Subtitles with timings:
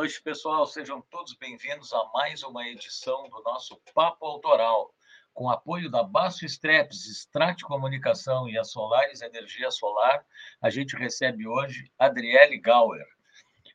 [0.00, 0.64] Noite, pessoal.
[0.64, 4.94] Sejam todos bem-vindos a mais uma edição do nosso Papo Autoral,
[5.34, 10.24] com apoio da Basso Streps, Strat Comunicação e a Solares Energia Solar.
[10.62, 13.04] A gente recebe hoje Adriele Gauer.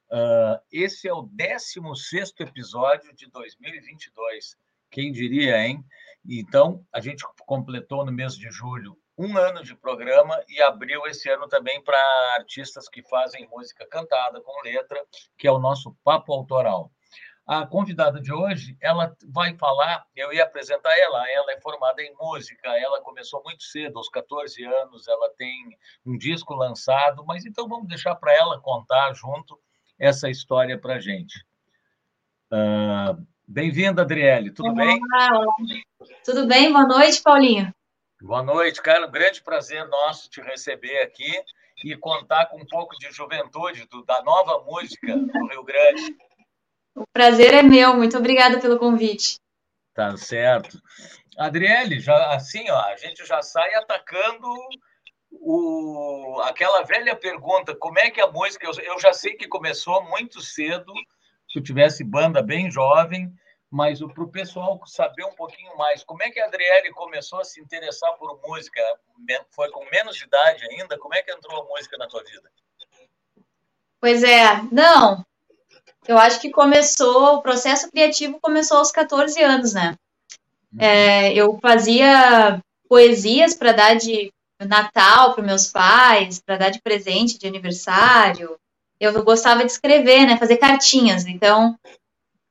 [0.10, 4.58] Uh, esse é o 16 episódio de 2022.
[4.90, 5.86] Quem diria, hein?
[6.28, 11.30] Então, a gente completou no mês de julho um ano de programa e abriu esse
[11.30, 11.98] ano também para
[12.38, 15.02] artistas que fazem música cantada com letra,
[15.38, 16.92] que é o nosso papo autoral.
[17.48, 22.12] A convidada de hoje, ela vai falar, eu ia apresentar ela, ela é formada em
[22.20, 25.54] música, ela começou muito cedo, aos 14 anos, ela tem
[26.04, 29.60] um disco lançado, mas então vamos deixar para ela contar junto
[30.00, 31.46] essa história para a gente.
[32.52, 35.00] Uh, Bem-vinda, Adriele, tudo olá, bem?
[36.24, 36.74] Tudo bem?
[36.74, 37.75] Boa noite, Paulinho.
[38.22, 39.08] Boa noite, cara.
[39.08, 41.32] Um grande prazer nosso te receber aqui
[41.84, 46.16] e contar com um pouco de juventude do, da nova música do Rio Grande.
[46.96, 47.94] O prazer é meu.
[47.96, 49.40] Muito obrigada pelo convite.
[49.94, 50.82] Tá certo.
[51.38, 54.48] Adriele, já assim, ó, a gente já sai atacando
[55.32, 58.66] o, aquela velha pergunta: como é que a música?
[58.66, 60.94] Eu, eu já sei que começou muito cedo.
[61.52, 63.32] Se tivesse banda bem jovem,
[63.76, 67.44] mas para o pessoal saber um pouquinho mais, como é que a Adriele começou a
[67.44, 68.82] se interessar por música?
[69.50, 70.98] Foi com menos de idade ainda?
[70.98, 72.50] Como é que entrou a música na tua vida?
[74.00, 75.26] Pois é, não.
[76.08, 79.98] Eu acho que começou, o processo criativo começou aos 14 anos, né?
[80.72, 80.80] Uhum.
[80.80, 87.38] É, eu fazia poesias para dar de Natal para meus pais, para dar de presente
[87.38, 88.58] de aniversário.
[89.02, 90.38] Eu gostava de escrever, né?
[90.38, 91.26] Fazer cartinhas.
[91.26, 91.78] Então,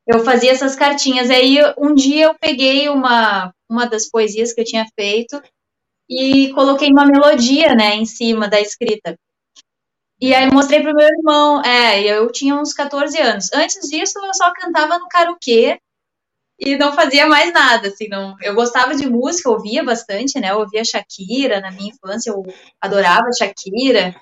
[0.07, 1.31] eu fazia essas cartinhas.
[1.31, 5.43] Aí um dia eu peguei uma, uma das poesias que eu tinha feito
[6.09, 9.17] e coloquei uma melodia, né, em cima da escrita.
[10.21, 13.49] E aí mostrei pro meu irmão, é, eu tinha uns 14 anos.
[13.53, 15.79] Antes disso, eu só cantava no karaokê
[16.59, 18.37] e não fazia mais nada, assim, não.
[18.41, 20.51] Eu gostava de música, ouvia bastante, né?
[20.51, 22.43] Eu ouvia Shakira na minha infância, eu
[22.81, 24.15] adorava Shakira.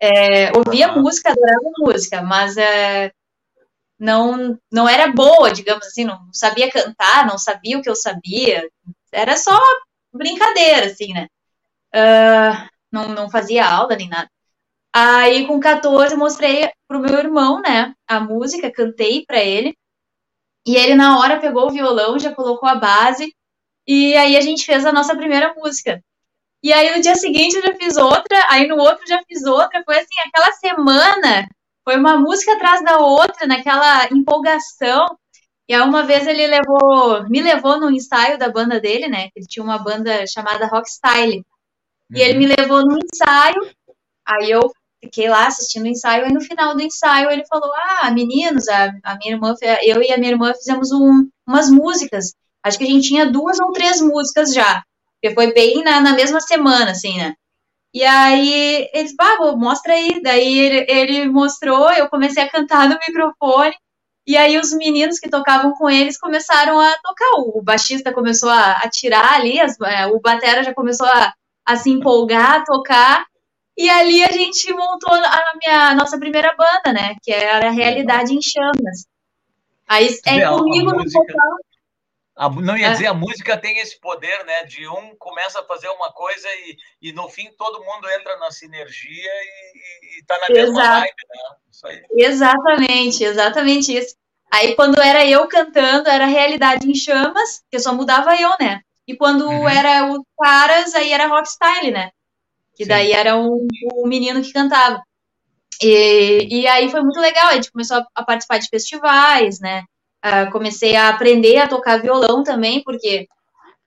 [0.00, 3.12] É, ouvia música, adorava música, mas é,
[3.98, 8.68] não não era boa, digamos assim, não sabia cantar, não sabia o que eu sabia,
[9.12, 9.58] era só
[10.12, 11.28] brincadeira, assim, né?
[11.94, 14.28] Uh, não, não fazia aula nem nada.
[14.92, 19.76] Aí, com 14, mostrei pro meu irmão, né, a música, cantei para ele,
[20.66, 23.34] e ele, na hora, pegou o violão, já colocou a base,
[23.86, 26.02] e aí a gente fez a nossa primeira música.
[26.62, 29.82] E aí, no dia seguinte, eu já fiz outra, aí no outro já fiz outra,
[29.84, 31.48] foi assim, aquela semana
[31.84, 35.06] foi uma música atrás da outra, naquela empolgação.
[35.68, 39.28] E aí uma vez ele levou, me levou no ensaio da banda dele, né?
[39.36, 41.44] Ele tinha uma banda chamada Rock Style.
[42.14, 43.70] E ele me levou no ensaio.
[44.26, 44.70] Aí eu
[45.02, 46.26] fiquei lá assistindo o ensaio.
[46.26, 50.12] E no final do ensaio ele falou: Ah, meninos, a, a minha irmã, eu e
[50.12, 52.34] a minha irmã fizemos um, umas músicas.
[52.62, 54.82] Acho que a gente tinha duas ou três músicas já.
[55.20, 57.34] Porque foi bem na, na mesma semana, assim, né?
[57.94, 60.20] E aí eles, ah, mostra aí.
[60.20, 63.74] Daí ele, ele mostrou, eu comecei a cantar no microfone.
[64.26, 67.30] E aí os meninos que tocavam com eles começaram a tocar.
[67.38, 71.32] O baixista começou a, a tirar ali, as, é, o batera já começou a,
[71.64, 73.26] a se empolgar, a tocar.
[73.76, 77.14] E ali a gente montou a, minha, a nossa primeira banda, né?
[77.22, 79.06] Que era a Realidade em Chamas.
[79.86, 81.58] Aí é comigo no vocal.
[82.36, 82.92] A, não ia é.
[82.92, 84.64] dizer, a música tem esse poder, né?
[84.64, 88.50] De um começa a fazer uma coisa e, e no fim todo mundo entra na
[88.50, 91.56] sinergia e, está na mesma vibe, né?
[91.70, 92.02] Isso aí.
[92.12, 94.16] Exatamente, exatamente isso.
[94.50, 98.80] Aí quando era eu cantando, era Realidade em Chamas, que só mudava eu, né?
[99.06, 99.68] E quando uhum.
[99.68, 102.10] era os caras, aí era rock style, né?
[102.74, 102.88] Que Sim.
[102.88, 103.66] daí era o
[104.06, 105.00] menino que cantava.
[105.82, 109.84] E, e aí foi muito legal, a gente começou a, a participar de festivais, né?
[110.24, 113.28] Uh, comecei a aprender a tocar violão também, porque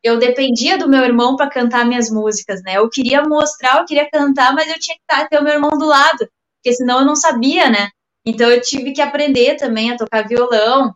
[0.03, 2.77] eu dependia do meu irmão para cantar minhas músicas, né?
[2.77, 5.71] Eu queria mostrar, eu queria cantar, mas eu tinha que estar, ter o meu irmão
[5.71, 7.89] do lado, porque senão eu não sabia, né?
[8.25, 10.93] Então eu tive que aprender também a tocar violão.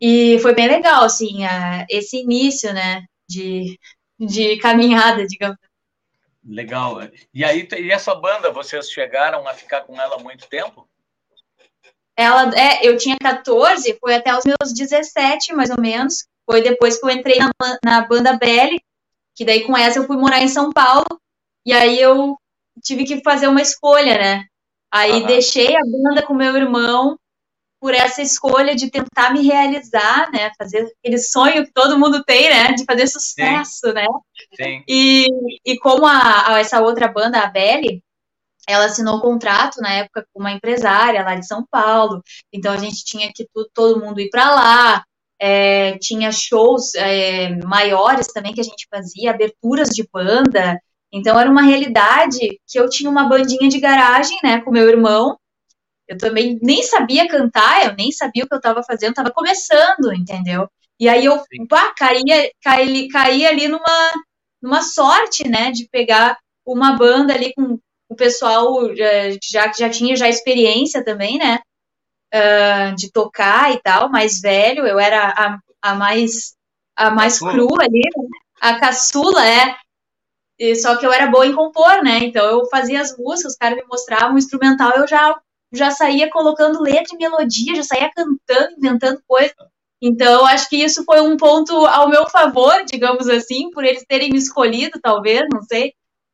[0.00, 1.40] E foi bem legal, assim,
[1.88, 3.78] esse início, né, de,
[4.18, 5.58] de caminhada, digamos.
[6.44, 7.00] Legal.
[7.34, 10.85] E aí, e essa banda, vocês chegaram a ficar com ela muito tempo?
[12.16, 16.26] Ela, é, eu tinha 14, foi até os meus 17, mais ou menos.
[16.50, 17.50] Foi depois que eu entrei na,
[17.84, 18.80] na banda Belly,
[19.34, 21.06] que daí com essa eu fui morar em São Paulo.
[21.64, 22.36] E aí eu
[22.82, 24.44] tive que fazer uma escolha, né?
[24.90, 25.26] Aí uhum.
[25.26, 27.18] deixei a banda com meu irmão
[27.80, 30.50] por essa escolha de tentar me realizar, né?
[30.56, 32.72] Fazer aquele sonho que todo mundo tem, né?
[32.72, 33.92] De fazer sucesso, Sim.
[33.92, 34.06] né?
[34.54, 34.84] Sim.
[34.88, 35.26] E,
[35.64, 38.02] e como a, a, essa outra banda, a Belly,
[38.66, 42.22] ela assinou contrato na época com uma empresária lá de São Paulo,
[42.52, 45.04] então a gente tinha que tudo, todo mundo ir para lá,
[45.38, 50.80] é, tinha shows é, maiores também que a gente fazia, aberturas de banda,
[51.12, 55.38] então era uma realidade que eu tinha uma bandinha de garagem, né, com meu irmão,
[56.08, 60.12] eu também nem sabia cantar, eu nem sabia o que eu estava fazendo, estava começando,
[60.14, 60.68] entendeu?
[60.98, 64.12] E aí eu pá, caía, caía, caía ali numa,
[64.62, 68.94] numa sorte, né, de pegar uma banda ali com o pessoal
[69.42, 71.58] já que já tinha já experiência também, né,
[72.34, 76.54] uh, de tocar e tal, mais velho, eu era a, a mais
[76.96, 78.02] a mais crua ali,
[78.60, 79.76] a caçula, é,
[80.58, 83.58] e, só que eu era boa em compor, né, então eu fazia as músicas, os
[83.58, 85.38] caras me mostravam o instrumental, eu já
[85.72, 89.54] já saía colocando letra e melodia, já saía cantando, inventando coisa.
[90.00, 94.30] Então, acho que isso foi um ponto ao meu favor, digamos assim, por eles terem
[94.30, 95.92] me escolhido, talvez, não sei.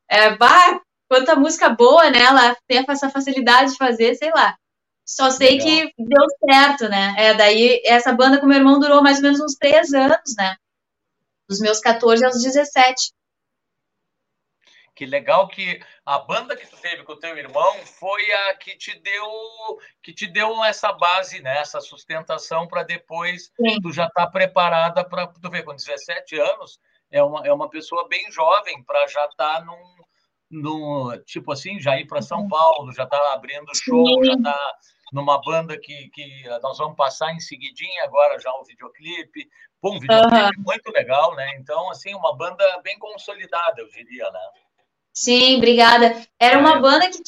[0.09, 2.19] É, bah, quanta música boa, né?
[2.19, 4.57] Ela tem essa facilidade de fazer, sei lá.
[5.05, 5.67] Só sei Legal.
[5.67, 7.13] que deu certo, né?
[7.17, 10.55] É, daí, essa banda com meu irmão durou mais ou menos uns três anos, né?
[11.47, 13.11] Dos meus 14 aos 17.
[14.95, 18.77] Que legal que a banda que tu teve com o teu irmão foi a que
[18.77, 19.27] te deu
[20.03, 21.57] que te deu essa base, né?
[21.57, 23.81] essa sustentação para depois Sim.
[23.81, 26.79] tu já estar tá preparada para tu ver com 17 anos
[27.09, 29.95] é uma, é uma pessoa bem jovem para já estar tá num,
[30.53, 32.47] num tipo assim, já ir para São uhum.
[32.47, 34.57] Paulo, já tá abrindo show, já tá
[35.11, 39.47] numa banda que, que nós vamos passar em seguidinha agora já o videoclipe.
[39.81, 40.63] Pô, um videoclipe uhum.
[40.65, 41.55] muito legal, né?
[41.59, 44.39] Então, assim, uma banda bem consolidada, eu diria, né?
[45.13, 46.15] Sim, obrigada.
[46.39, 46.79] Era uma é.
[46.79, 47.21] banda que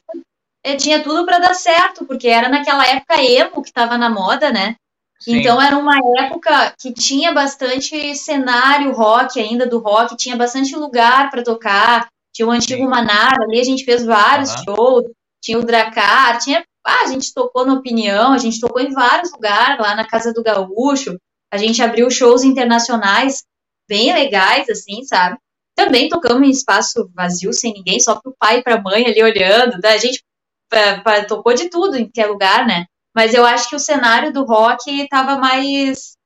[0.64, 4.52] eh, tinha tudo para dar certo, porque era naquela época emo que estava na moda,
[4.52, 4.76] né?
[5.20, 5.38] Sim.
[5.38, 11.30] Então era uma época que tinha bastante cenário rock ainda do rock, tinha bastante lugar
[11.30, 12.08] para tocar.
[12.36, 12.90] Tinha o antigo Sim.
[12.90, 14.64] Manara, ali a gente fez vários uhum.
[14.66, 15.04] shows,
[15.42, 19.32] tinha o Dracar, tinha, ah, a gente tocou no Opinião, a gente tocou em vários
[19.32, 21.18] lugares, lá na Casa do Gaúcho.
[21.50, 23.46] A gente abriu shows internacionais
[23.88, 25.38] bem legais assim, sabe?
[25.76, 29.06] Também tocamos em espaço vazio, sem ninguém, só para o pai e para a mãe
[29.06, 29.80] ali olhando.
[29.80, 29.92] Tá?
[29.92, 30.22] A gente
[30.70, 32.86] pra, pra, tocou de tudo em qualquer lugar, né?
[33.16, 36.18] Mas eu acho que o cenário do rock estava mais,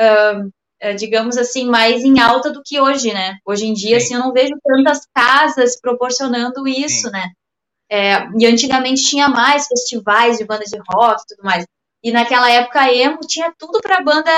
[0.00, 0.50] uh,
[0.94, 3.38] digamos assim, mais em alta do que hoje, né?
[3.46, 4.06] Hoje em dia, Sim.
[4.06, 7.12] assim, eu não vejo tantas casas proporcionando isso, Sim.
[7.12, 7.30] né?
[7.90, 11.64] É, e antigamente tinha mais festivais de bandas de rock e tudo mais.
[12.02, 14.30] E naquela época emo tinha tudo para banda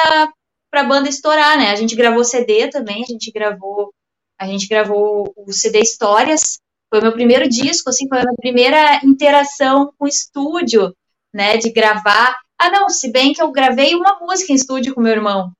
[0.70, 1.70] para banda estourar, né?
[1.70, 3.94] A gente gravou CD também, a gente gravou
[4.36, 6.58] a gente gravou o CD Histórias,
[6.90, 10.94] foi o meu primeiro disco, assim, foi a minha primeira interação com o estúdio,
[11.32, 12.36] né, de gravar.
[12.58, 15.52] Ah, não, se bem que eu gravei uma música em estúdio com meu irmão,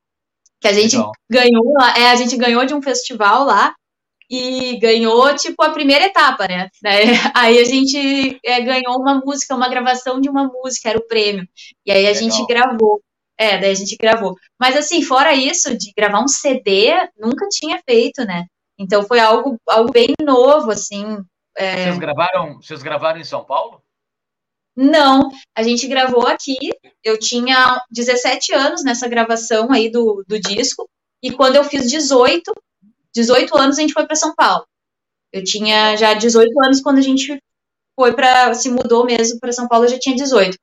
[0.65, 1.13] que a gente Legal.
[1.31, 3.75] ganhou, é, a gente ganhou de um festival lá,
[4.31, 6.71] e ganhou, tipo, a primeira etapa, né?
[7.37, 11.47] Aí a gente é, ganhou uma música, uma gravação de uma música, era o prêmio.
[11.85, 12.23] E aí a Legal.
[12.23, 13.03] gente gravou.
[13.37, 14.35] É, daí a gente gravou.
[14.59, 18.47] Mas assim, fora isso, de gravar um CD, nunca tinha feito, né?
[18.79, 21.19] Então foi algo, algo bem novo, assim.
[21.59, 21.85] É...
[21.85, 23.83] Vocês gravaram, vocês gravaram em São Paulo?
[24.77, 26.57] Não, a gente gravou aqui.
[27.03, 30.89] Eu tinha 17 anos nessa gravação aí do, do disco,
[31.23, 32.53] e quando eu fiz 18,
[33.15, 34.67] 18 anos a gente foi para São Paulo.
[35.33, 37.39] Eu tinha já 18 anos quando a gente
[37.99, 40.57] foi para se mudou mesmo para São Paulo, eu já tinha 18.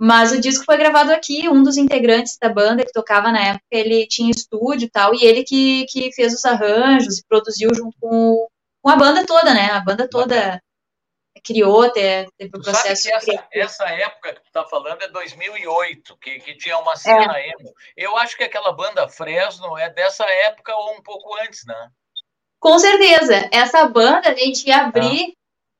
[0.00, 3.64] Mas o disco foi gravado aqui, um dos integrantes da banda que tocava na época,
[3.72, 7.96] ele tinha estúdio e tal, e ele que, que fez os arranjos e produziu junto
[8.00, 8.46] com,
[8.80, 9.70] com a banda toda, né?
[9.72, 10.62] A banda toda
[11.40, 13.08] criou, teve, teve o processo.
[13.12, 17.50] essa, essa, época que tu tá falando é 2008, que, que tinha uma cena é.
[17.50, 17.72] emo.
[17.96, 21.90] Eu acho que aquela banda Fresno é dessa época ou um pouco antes, né?
[22.60, 23.48] Com certeza.
[23.52, 25.36] Essa banda a gente ia abrir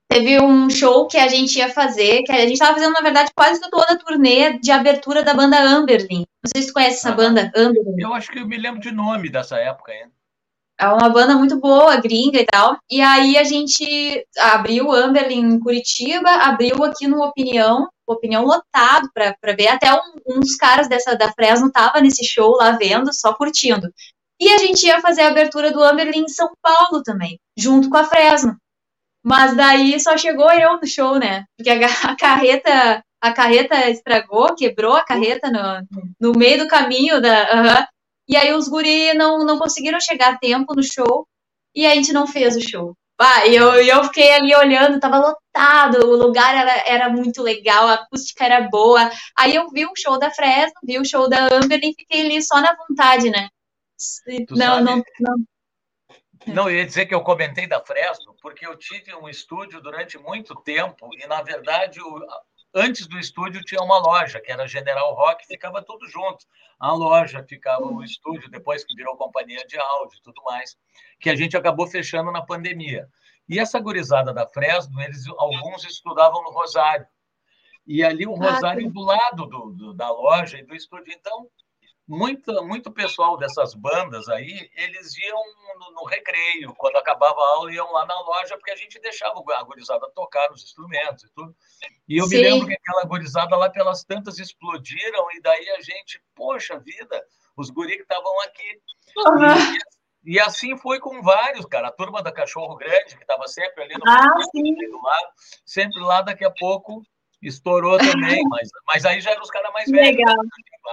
[0.08, 3.30] teve um show que a gente ia fazer, que a gente estava fazendo, na verdade,
[3.36, 6.24] quase toda a turnê de abertura da banda Amberlin.
[6.42, 8.00] Não sei se tu conhece essa ah, banda, Amberlin.
[8.00, 10.17] Eu acho que eu me lembro de nome dessa época ainda.
[10.80, 12.78] É uma banda muito boa, gringa e tal.
[12.88, 19.10] E aí a gente abriu o Amberlin em Curitiba, abriu aqui no Opinião, Opinião lotado
[19.12, 19.68] para ver.
[19.68, 23.92] Até um, um, dos caras dessa da Fresno tava nesse show lá vendo, só curtindo.
[24.40, 27.96] E a gente ia fazer a abertura do Amberlin em São Paulo também, junto com
[27.96, 28.56] a Fresno.
[29.24, 31.44] Mas daí só chegou eu no show, né?
[31.56, 37.20] Porque a, a carreta a carreta estragou, quebrou a carreta no, no meio do caminho
[37.20, 37.42] da.
[37.42, 37.86] Uh -huh.
[38.28, 41.26] E aí os guri não, não conseguiram chegar a tempo no show
[41.74, 42.94] e a gente não fez o show.
[43.20, 47.88] Ah, e eu, eu fiquei ali olhando, tava lotado, o lugar era, era muito legal,
[47.88, 49.10] a acústica era boa.
[49.36, 52.40] Aí eu vi o show da Fresno, vi o show da Amber e fiquei ali
[52.40, 53.48] só na vontade, né?
[54.50, 55.36] não, não, não.
[56.46, 60.16] Não, eu ia dizer que eu comentei da Fresno, porque eu tive um estúdio durante
[60.16, 62.20] muito tempo e, na verdade, o,
[62.74, 66.44] antes do estúdio tinha uma loja, que era General Rock, ficava tudo junto.
[66.78, 70.76] A loja ficava o estúdio, depois que virou companhia de áudio e tudo mais,
[71.20, 73.08] que a gente acabou fechando na pandemia.
[73.48, 77.06] E essa gurizada da Fresno, eles alguns estudavam no Rosário.
[77.86, 81.12] E ali o ah, Rosário ah, do lado do, do, da loja e do estúdio.
[81.12, 81.48] Então,
[82.08, 85.42] muito, muito pessoal dessas bandas aí, eles iam
[85.78, 89.34] no, no, recreio, quando acabava a aula, iam lá na loja, porque a gente deixava
[89.38, 91.54] a gurizada tocar os instrumentos e tudo.
[92.08, 92.36] E eu Sim.
[92.36, 97.22] me lembro que aquela gurizada lá pelas tantas explodiram, e daí a gente, poxa vida,
[97.54, 98.80] os guri que estavam aqui.
[99.18, 99.76] Uhum.
[100.24, 101.88] E, e, assim foi com vários, cara.
[101.88, 105.32] A turma da Cachorro Grande, que estava sempre ali no, ah, do lado,
[105.66, 107.02] sempre lá, daqui a pouco
[107.42, 110.16] estourou também, mas, mas aí já eram os caras mais velhos.
[110.16, 110.34] Legal.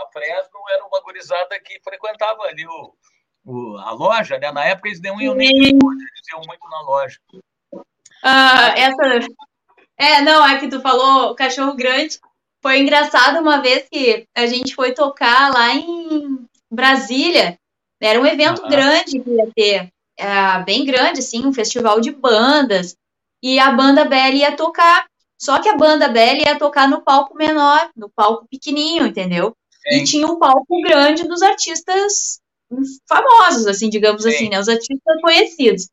[0.04, 2.94] A Fresno era uma gurizada que frequentava ali o,
[3.46, 4.52] o, a loja, né?
[4.52, 7.18] Na época eles não iam nem eles iam muito na loja.
[8.24, 9.28] Ah, essa.
[9.98, 12.20] É, não, é que tu falou cachorro grande.
[12.62, 17.58] Foi engraçado uma vez que a gente foi tocar lá em Brasília.
[18.02, 18.68] Era um evento ah.
[18.68, 22.96] grande que ia ter, é, bem grande, assim, um festival de bandas.
[23.42, 25.06] E a banda Belly ia tocar.
[25.38, 29.56] Só que a banda Belly ia tocar no palco menor, no palco pequenininho, entendeu?
[29.88, 29.98] Sim.
[29.98, 32.40] E tinha um palco grande dos artistas
[33.08, 34.30] famosos, assim, digamos Sim.
[34.30, 34.60] assim, né?
[34.60, 35.90] Os artistas conhecidos.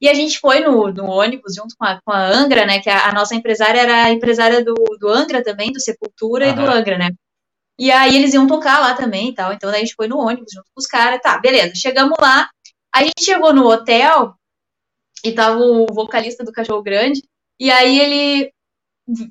[0.00, 2.80] E a gente foi no, no ônibus junto com a, com a, Angra, né?
[2.80, 6.52] Que a, a, nossa empresária era a empresária do, do Angra também, do Sepultura uhum.
[6.52, 7.10] e do Angra, né?
[7.78, 9.52] E aí eles iam tocar lá também e tal.
[9.52, 11.20] Então a gente foi no ônibus junto com os caras.
[11.22, 11.74] Tá, beleza.
[11.74, 12.48] Chegamos lá.
[12.92, 14.34] A gente chegou no hotel
[15.24, 17.22] e tava o vocalista do Cachorro Grande.
[17.58, 18.52] E aí ele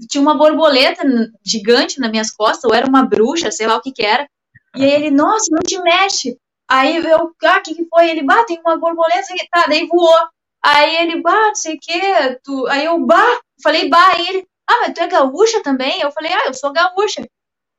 [0.09, 1.03] tinha uma borboleta
[1.45, 4.27] gigante nas minhas costas, ou era uma bruxa, sei lá o que que era.
[4.75, 6.37] E aí ele, nossa, não te mexe.
[6.69, 8.09] Aí eu, ah, o que que foi?
[8.09, 10.27] Ele, bah, tem uma borboleta, tá, daí voou.
[10.63, 12.67] Aí ele, bah, não sei o que, tu...
[12.67, 15.99] aí eu, bah, falei, bah, aí ele, ah, mas tu é gaúcha também?
[16.01, 17.25] Eu falei, ah, eu sou gaúcha.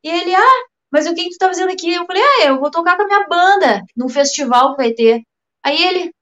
[0.04, 1.92] E ele, ah, mas o que que tu tá fazendo aqui?
[1.94, 5.22] Eu falei, ah, eu vou tocar com a minha banda num festival que vai ter.
[5.64, 6.12] Aí ele,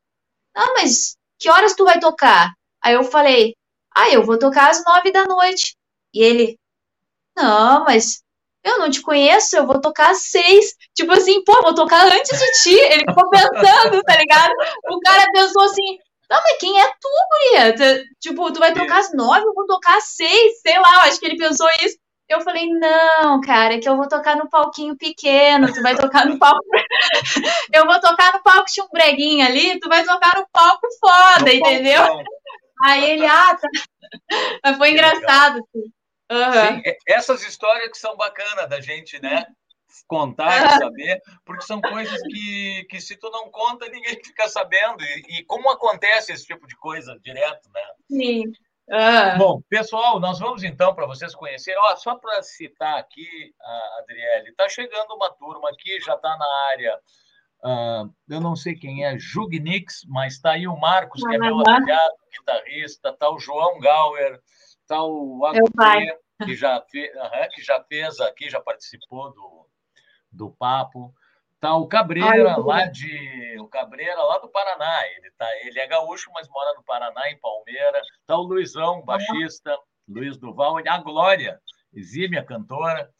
[0.57, 2.53] ah, mas que horas tu vai tocar?
[2.83, 3.55] Aí eu falei,
[3.99, 5.77] ah, eu vou tocar às nove da noite.
[6.15, 6.59] E ele,
[7.37, 8.23] não, mas
[8.65, 10.75] eu não te conheço, eu vou tocar às seis.
[10.95, 12.75] Tipo assim, pô, vou tocar antes de ti.
[12.75, 14.53] Ele ficou pensando, tá ligado?
[14.91, 15.99] O cara pensou assim,
[16.31, 17.75] não, mas quem é tu, guria?
[17.75, 21.01] Tu, tipo, tu vai tocar às nove, eu vou tocar às seis, sei lá, eu
[21.01, 21.97] acho que ele pensou isso.
[22.29, 26.27] Eu falei, não, cara, é que eu vou tocar no palquinho pequeno, tu vai tocar
[26.27, 26.63] no palco.
[27.73, 31.47] eu vou tocar no palco de um breguinho ali, tu vai tocar no palco foda,
[31.47, 32.03] no entendeu?
[32.03, 32.25] Palcão.
[32.85, 34.75] Aí ele, ah, tá.
[34.77, 35.61] Foi engraçado.
[36.31, 36.53] Uhum.
[36.53, 39.47] Sim, essas histórias que são bacanas da gente, né?
[40.07, 45.03] Contar e saber, porque são coisas que, que se tu não conta, ninguém fica sabendo.
[45.03, 47.83] E, e como acontece esse tipo de coisa direto, né?
[48.11, 48.45] Sim.
[48.91, 49.39] Uhum.
[49.39, 54.51] Bom, pessoal, nós vamos então, para vocês conhecerem, ó, só para citar aqui, a Adriele,
[54.51, 56.99] está chegando uma turma aqui, já está na área
[57.65, 61.59] Uh, eu não sei quem é, Jugnix, mas está aí o Marcos, que é meu
[61.61, 64.41] afilhado, guitarrista, está o João Gauer,
[64.81, 67.11] está o Agutê, que, já fez,
[67.53, 69.67] que já fez aqui, já participou do,
[70.31, 71.13] do papo.
[71.55, 73.59] Está o Cabreira, Ai, lá de.
[73.59, 75.01] O Cabreira lá do Paraná.
[75.17, 78.01] Ele, tá, ele é gaúcho, mas mora no Paraná, em Palmeira.
[78.21, 79.77] Está o Luizão, baixista,
[80.09, 81.61] Luiz Duval, a Glória,
[81.93, 83.11] exímia cantora.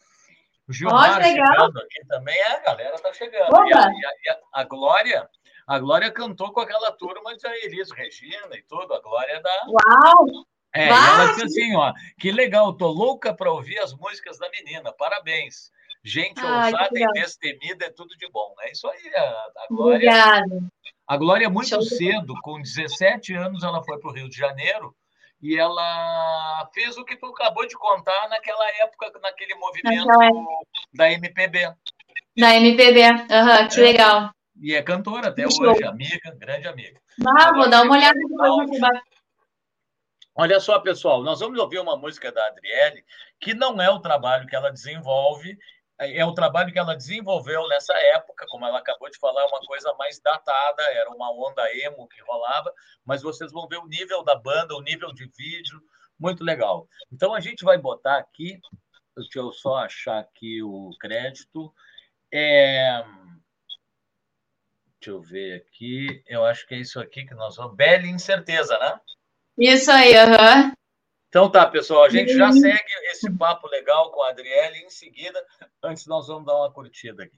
[0.69, 3.69] O Gilmar chegando aqui também, é, a galera tá chegando.
[3.69, 5.29] E a, e, a, a, Glória,
[5.67, 8.93] a Glória cantou com aquela turma de Elis Regina e tudo.
[8.93, 9.67] A Glória da.
[9.67, 10.27] Uau!
[10.75, 14.93] É, ela disse assim, ó, que legal, tô louca para ouvir as músicas da menina,
[14.93, 15.71] parabéns.
[16.05, 18.55] Gente Ai, ousada e destemida é tudo de bom.
[18.61, 19.97] É isso aí, a, a Glória.
[19.97, 20.69] Obrigada.
[21.07, 24.95] A Glória, muito Show cedo, com 17 anos, ela foi para o Rio de Janeiro
[25.41, 30.07] e ela fez o que tu acabou de contar naquela época, naquele movimento
[30.93, 31.73] da MPB.
[32.37, 33.83] Da MPB, uhum, que é.
[33.83, 34.31] legal.
[34.61, 37.01] E é cantora até hoje, amiga, grande amiga.
[37.27, 38.81] Ah, vou dar uma olhada depois
[40.35, 43.05] Olha só, pessoal, nós vamos ouvir uma música da Adriele,
[43.41, 45.59] que não é o trabalho que ela desenvolve,
[45.99, 49.93] é o trabalho que ela desenvolveu nessa época, como ela acabou de falar, uma coisa
[49.95, 52.73] mais datada, era uma onda emo que rolava,
[53.05, 55.83] mas vocês vão ver o nível da banda, o nível de vídeo,
[56.19, 56.89] muito legal.
[57.13, 58.61] Então a gente vai botar aqui,
[59.17, 61.73] deixa eu só achar aqui o crédito.
[62.33, 63.05] É...
[65.01, 67.77] Deixa eu ver aqui, eu acho que é isso aqui que nós vamos.
[67.77, 69.01] Bela incerteza, né?
[69.57, 70.65] Isso aí, aham.
[70.65, 70.78] Uhum.
[71.29, 75.45] Então tá, pessoal, a gente já segue esse papo legal com a Adriele em seguida.
[75.83, 77.37] Antes nós vamos dar uma curtida aqui.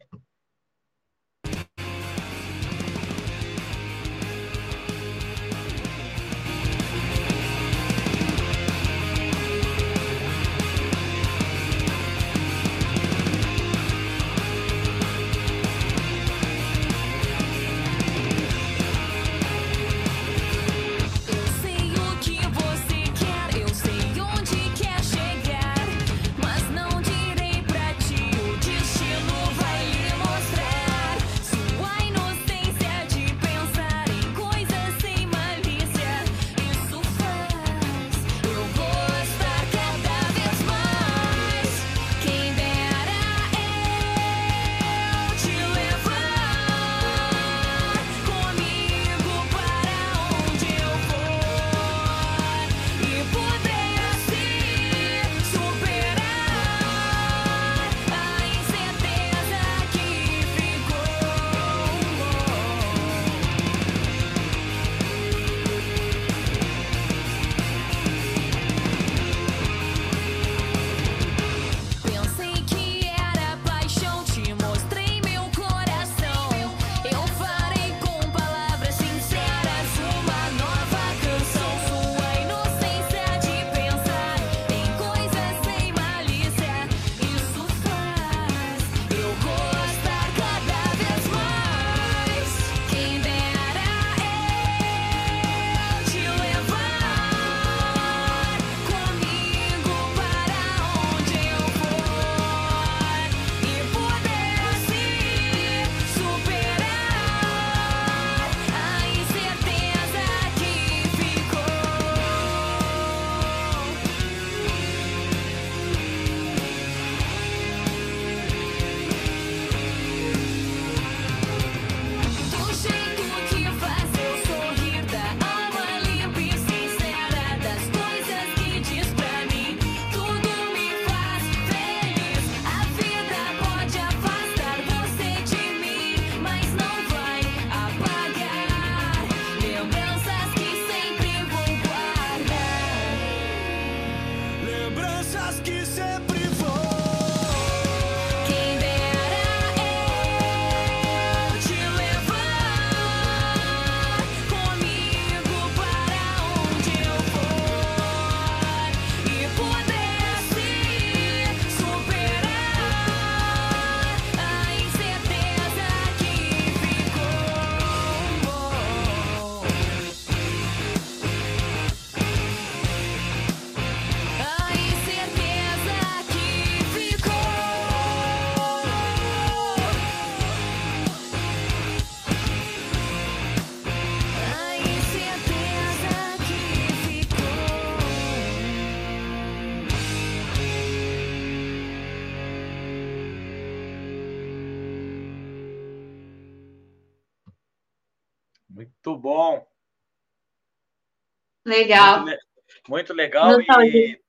[201.71, 202.23] Legal.
[202.23, 202.41] Muito,
[202.89, 203.61] muito legal.
[203.61, 204.21] E,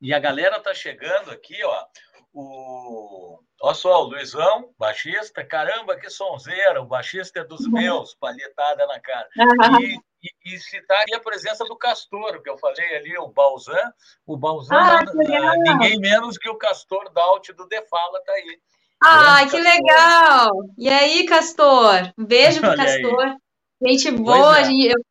[0.00, 1.84] e, a galera tá chegando aqui, ó.
[2.34, 7.72] O, olha só, o Luizão, baixista, caramba, que sonzeira, o baixista é dos uhum.
[7.72, 9.28] meus, palhetada na cara.
[9.36, 9.80] Uhum.
[9.80, 13.92] E, e, e, citar aqui a presença do Castor, que eu falei ali, o Balzan.
[14.26, 18.60] O Balzan, ah, é, ninguém menos que o Castor Daut do Defala tá aí.
[19.02, 20.50] Ah, que legal!
[20.78, 22.12] E aí, Castor?
[22.18, 23.24] Um beijo pro Castor.
[23.24, 23.36] Aí.
[23.84, 24.64] Gente boa, é.
[24.64, 25.04] gente, eu,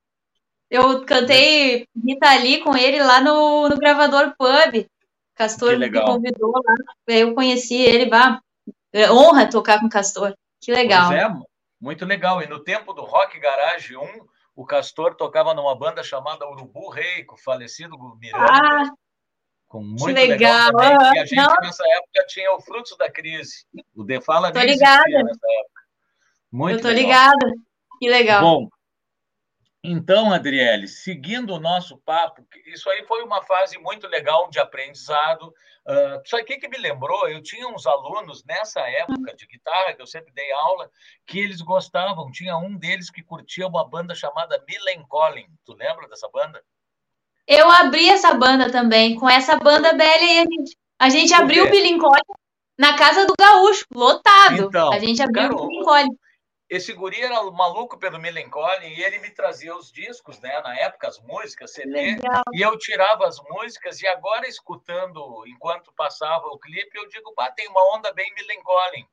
[0.71, 4.88] eu cantei Rita Lee com ele lá no, no gravador Pub.
[5.36, 6.75] Castor me convidou lá,
[7.07, 8.39] eu conheci ele, bah,
[8.93, 10.34] é honra tocar com Castor.
[10.62, 11.12] Que legal.
[11.12, 11.27] É,
[11.79, 12.41] muito legal.
[12.41, 14.01] E no tempo do Rock Garage 1,
[14.55, 18.45] o Castor tocava numa banda chamada Urubu Rei, com o falecido Miranda.
[18.49, 18.91] Ah,
[19.67, 20.69] com muito que legal.
[20.73, 21.55] legal E a gente, Não.
[21.62, 23.65] nessa época, tinha o Frutos da Crise.
[23.95, 25.03] O Defala tô ligada.
[25.07, 25.81] nessa época.
[26.51, 27.31] Muito Eu tô legal.
[27.34, 27.53] ligada.
[27.99, 28.41] Que legal.
[28.41, 28.69] Bom,
[29.83, 35.47] então, Adriele, seguindo o nosso papo, isso aí foi uma fase muito legal de aprendizado.
[35.87, 40.01] Uh, isso aqui que me lembrou, eu tinha uns alunos nessa época de guitarra, que
[40.01, 40.87] eu sempre dei aula,
[41.25, 42.31] que eles gostavam.
[42.31, 45.47] Tinha um deles que curtia uma banda chamada Millencolin.
[45.65, 46.63] Tu lembra dessa banda?
[47.47, 51.65] Eu abri essa banda também, com essa banda velha aí, a gente, a gente abriu
[51.65, 52.21] o Millencolin
[52.77, 54.67] na casa do Gaúcho, lotado.
[54.67, 56.20] Então, a gente abriu cara, o Millencolin
[56.71, 60.62] esse guri era maluco pelo Millencolin e ele me trazia os discos, né?
[60.62, 62.43] Na época, as músicas, CD, Legal.
[62.53, 67.51] e eu tirava as músicas e agora escutando, enquanto passava o clipe, eu digo, pá,
[67.51, 69.05] tem uma onda bem Millencolin.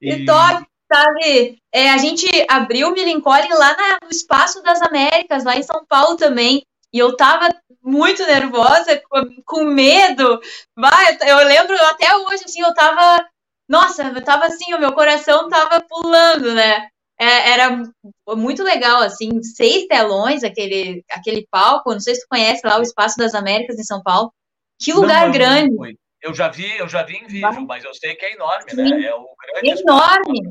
[0.00, 1.58] E, e top, sabe?
[1.70, 5.84] É, a gente abriu o Millencolin lá na, no Espaço das Américas, lá em São
[5.84, 7.50] Paulo também, e eu tava
[7.82, 10.40] muito nervosa, com, com medo.
[10.74, 13.28] Vai, eu lembro até hoje, assim, eu tava
[13.68, 16.90] nossa, eu tava assim, o meu coração tava pulando, né?
[17.18, 17.82] É, era
[18.28, 22.82] muito legal, assim, seis telões, aquele, aquele palco, não sei se tu conhece lá o
[22.82, 24.32] Espaço das Américas em São Paulo.
[24.80, 25.74] Que lugar não, grande!
[25.74, 25.86] Não
[26.24, 28.84] eu já vi, eu já vi em vídeo, mas eu sei que é enorme, né?
[28.84, 28.94] Sim.
[28.94, 29.04] né?
[29.04, 30.40] É o grande enorme.
[30.42, 30.50] Né?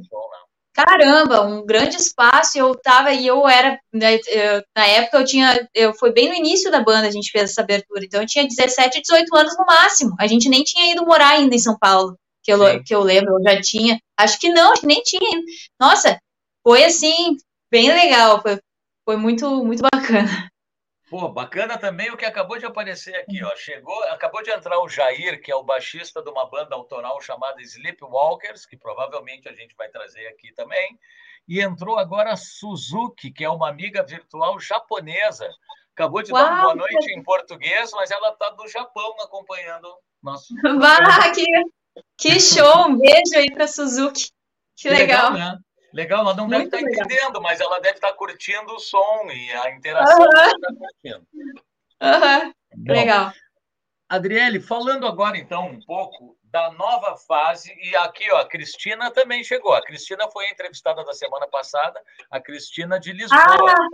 [0.71, 2.58] Caramba, um grande espaço.
[2.58, 6.36] Eu tava e eu era né, eu, na época eu tinha, eu foi bem no
[6.36, 8.06] início da banda a gente fez essa abertura.
[8.06, 10.15] Então eu tinha 17, 18 anos no máximo.
[10.19, 13.34] A gente nem tinha ido morar ainda em São Paulo, que eu, que eu lembro,
[13.34, 13.99] eu já tinha.
[14.15, 15.41] Acho que não, acho que nem tinha.
[15.80, 16.19] Nossa,
[16.63, 17.38] foi assim,
[17.69, 18.60] bem legal, foi,
[19.06, 20.49] foi muito, muito bacana.
[21.10, 23.56] Pô, bacana também o que acabou de aparecer aqui, ó.
[23.56, 27.62] Chegou, acabou de entrar o Jair, que é o baixista de uma banda autoral chamada
[27.62, 30.97] Sleepwalkers, que provavelmente a gente vai trazer aqui também.
[31.47, 35.47] E entrou agora a Suzuki, que é uma amiga virtual japonesa.
[35.93, 39.93] Acabou de Uau, dar uma boa noite em português, mas ela está do Japão acompanhando
[40.19, 40.47] nosso.
[40.80, 41.45] Bah, que,
[42.17, 42.88] que show!
[42.88, 44.32] Um beijo aí para Suzuki.
[44.76, 45.34] Que, que legal.
[45.34, 45.60] legal né?
[45.94, 49.52] Legal, ela não Muito deve estar entendendo, mas ela deve estar curtindo o som e
[49.52, 50.32] a interação uhum.
[50.34, 51.28] ela está curtindo.
[52.02, 52.54] Uhum.
[52.92, 53.32] Legal.
[54.10, 59.44] Adriele, falando agora então um pouco da nova fase, e aqui ó, a Cristina também
[59.44, 59.74] chegou.
[59.74, 63.40] A Cristina foi entrevistada da semana passada, a Cristina de Lisboa.
[63.42, 63.88] Ah,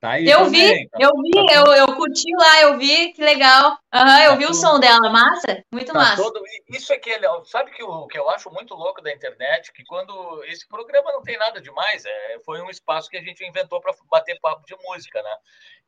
[0.00, 3.20] Tá aí eu também, vi, tá, eu vi, eu, eu curti lá, eu vi, que
[3.20, 3.72] legal.
[3.92, 6.22] Uhum, eu tá vi tudo, o som dela, massa, muito tá massa.
[6.22, 9.72] Todo, isso é que ele, sabe que o que eu acho muito louco da internet,
[9.72, 13.44] que quando esse programa não tem nada demais, é, foi um espaço que a gente
[13.44, 15.36] inventou para bater papo de música, né?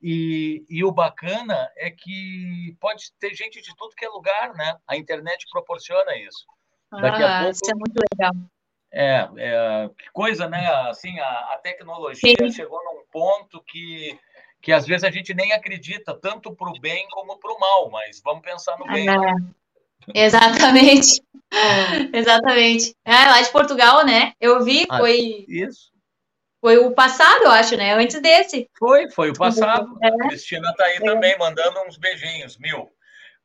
[0.03, 4.77] E, e o bacana é que pode ter gente de tudo que é lugar, né?
[4.89, 6.47] A internet proporciona isso.
[6.91, 8.33] Daqui ah, a pouco, isso é muito legal.
[8.93, 10.67] É, é, que coisa, né?
[10.89, 12.51] Assim, a, a tecnologia Sim.
[12.51, 14.19] chegou num ponto que,
[14.61, 17.91] que às vezes a gente nem acredita, tanto para o bem como para o mal,
[17.91, 19.07] mas vamos pensar no bem.
[19.09, 21.23] É, exatamente.
[22.13, 22.95] exatamente.
[23.05, 24.33] É, lá de Portugal, né?
[24.41, 25.45] Eu vi, ah, foi.
[25.49, 25.91] Isso.
[26.61, 27.95] Foi o passado, eu acho, né?
[27.95, 28.69] Antes desse.
[28.79, 29.97] Foi, foi o passado.
[30.03, 30.09] É.
[30.09, 31.01] A Cristina está aí é.
[31.01, 32.91] também, mandando uns beijinhos, mil.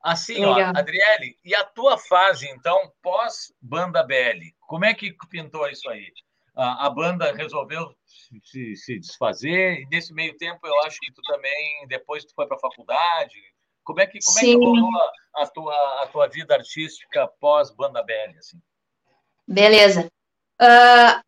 [0.05, 0.71] Assim, Legal.
[0.75, 4.53] ó, Adriele, e a tua fase, então, pós-banda BL?
[4.59, 6.13] Como é que pintou isso aí?
[6.55, 7.91] A, a banda resolveu
[8.43, 12.45] se, se, desfazer, e nesse meio tempo eu acho que tu também, depois tu foi
[12.45, 13.33] para a faculdade.
[13.83, 18.03] Como é que, como é que rolou a, a, tua, a tua vida artística pós-banda
[18.03, 18.37] BL?
[18.37, 18.61] Assim?
[19.47, 20.07] Beleza.
[20.61, 21.19] Uh,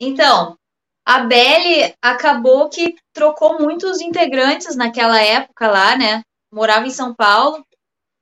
[0.00, 0.58] então,
[1.04, 6.22] a Belle acabou que trocou muitos integrantes naquela época lá, né?
[6.52, 7.64] Morava em São Paulo,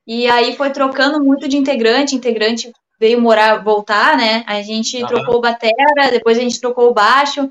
[0.07, 4.45] e aí foi trocando muito de integrante, integrante veio morar, voltar, né?
[4.47, 7.51] A gente trocou o batera, depois a gente trocou o baixo,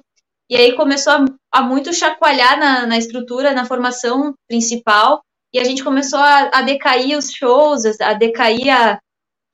[0.49, 5.21] e aí começou a, a muito chacoalhar na, na, estrutura, na formação principal,
[5.53, 8.99] e a gente começou a, a decair os shows, a decair a.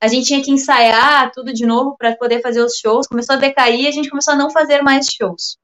[0.02, 3.38] A gente tinha que ensaiar tudo de novo para poder fazer os shows, começou a
[3.38, 5.58] decair e a gente começou a não fazer mais shows.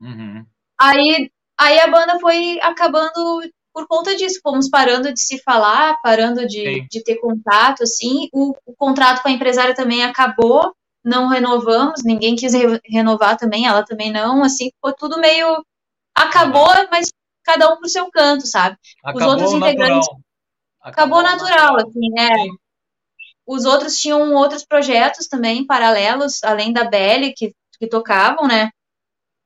[0.00, 0.44] Uhum.
[0.80, 3.40] Aí Aí a banda foi acabando
[3.76, 8.26] por conta disso, fomos parando de se falar, parando de, de ter contato, assim.
[8.32, 13.66] O, o, contrato com a empresária também acabou, não renovamos, ninguém quis re renovar também,
[13.66, 15.62] ela também não, assim, ficou tudo meio.
[16.14, 17.12] Acabou, mas
[17.44, 18.78] cada um pro seu canto, sabe?
[19.04, 20.08] Acabou Os outros integrantes.
[20.08, 20.20] Natural.
[20.80, 22.34] Acabou, acabou natural, natural, assim, né?
[22.34, 22.56] Sim.
[23.46, 28.70] Os outros tinham outros projetos também, paralelos, além da Belly, que, que tocavam, né?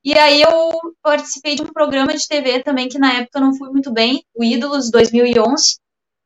[0.02, 0.70] E aí eu
[1.02, 4.24] participei de um programa de TV também que na época eu não fui muito bem,
[4.34, 5.78] o Ídolos 2011.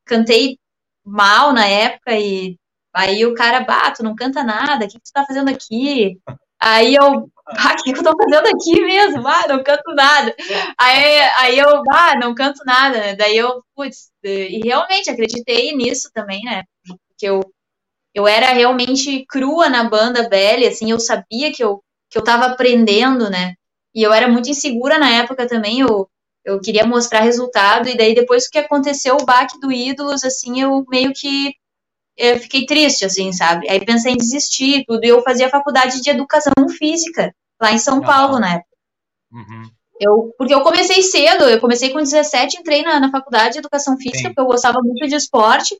[0.06, 0.58] Cantei
[1.04, 2.56] mal na época e
[2.94, 6.18] aí o cara, bah, tu não canta nada, o que, tu tá fazendo aqui?
[6.60, 9.26] Aí eu, ah, o que, eu tô fazendo aqui mesmo?
[9.26, 10.34] Ah, não canto nada.
[10.78, 13.16] Aí, aí eu, ah, não canto nada, né?
[13.16, 16.62] Daí eu, putz, e realmente acreditei nisso também, né?
[17.08, 17.40] Porque eu,
[18.14, 22.46] eu era realmente crua na banda Belly, assim, eu sabia que eu, que eu tava
[22.46, 23.54] aprendendo, né?
[23.94, 26.08] E eu era muito insegura na época também, eu,
[26.44, 30.84] eu queria mostrar resultado, e daí depois que aconteceu o baque do Ídolos, assim, eu
[30.88, 31.54] meio que
[32.16, 33.68] eu fiquei triste, assim, sabe?
[33.68, 37.78] Aí pensei em desistir e tudo, e eu fazia faculdade de Educação Física, lá em
[37.78, 38.76] São Paulo, na época.
[39.32, 39.70] Uhum.
[40.00, 43.96] Eu, porque eu comecei cedo, eu comecei com 17, entrei na, na faculdade de Educação
[43.96, 44.24] Física, Sim.
[44.28, 45.76] porque eu gostava muito de esporte,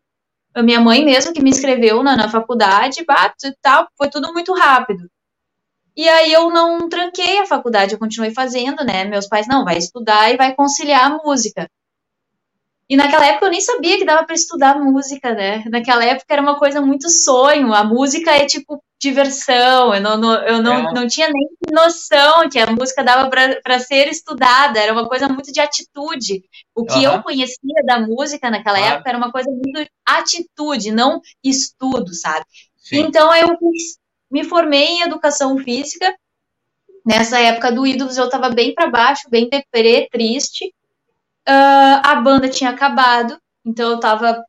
[0.55, 4.53] a minha mãe mesmo que me inscreveu na, na faculdade, bah, tal, foi tudo muito
[4.55, 5.09] rápido.
[5.97, 9.05] E aí eu não tranquei a faculdade, eu continuei fazendo, né?
[9.05, 11.69] Meus pais, não, vai estudar e vai conciliar a música.
[12.89, 15.65] E naquela época eu nem sabia que dava para estudar música, né?
[15.71, 17.73] Naquela época era uma coisa muito sonho.
[17.73, 19.95] A música é tipo diversão.
[19.95, 20.93] Eu não, não eu não, é.
[20.93, 24.79] não tinha nem noção que a música dava para ser estudada.
[24.79, 26.45] Era uma coisa muito de atitude.
[26.75, 27.15] O que uhum.
[27.15, 28.95] eu conhecia da música naquela claro.
[28.97, 32.45] época era uma coisa muito atitude, não estudo, sabe?
[32.77, 32.99] Sim.
[32.99, 33.57] Então eu
[34.35, 36.13] me formei em educação física.
[37.07, 40.75] Nessa época do Ídolos eu estava bem para baixo, bem deprê, triste.
[41.49, 44.45] Uh, a banda tinha acabado, então eu estava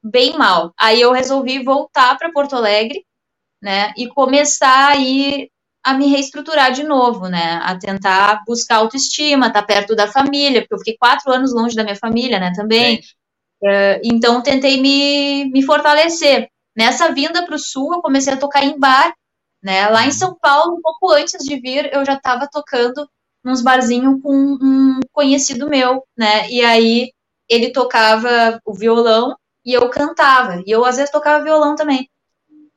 [0.00, 0.72] bem mal.
[0.78, 3.04] Aí eu resolvi voltar para Porto Alegre,
[3.60, 5.50] né, e começar aí
[5.82, 10.60] a me reestruturar de novo, né, a tentar buscar autoestima, estar tá perto da família,
[10.60, 13.00] porque eu fiquei quatro anos longe da minha família, né, também.
[13.60, 16.48] Uh, então tentei me, me fortalecer.
[16.76, 19.12] Nessa vinda para o sul, eu comecei a tocar em bar,
[19.64, 19.88] né?
[19.88, 23.08] Lá em São Paulo, um pouco antes de vir, eu já estava tocando
[23.42, 26.48] nos barzinhos com um conhecido meu, né?
[26.50, 27.10] E aí
[27.48, 30.62] ele tocava o violão e eu cantava.
[30.66, 32.08] E eu às vezes tocava violão também.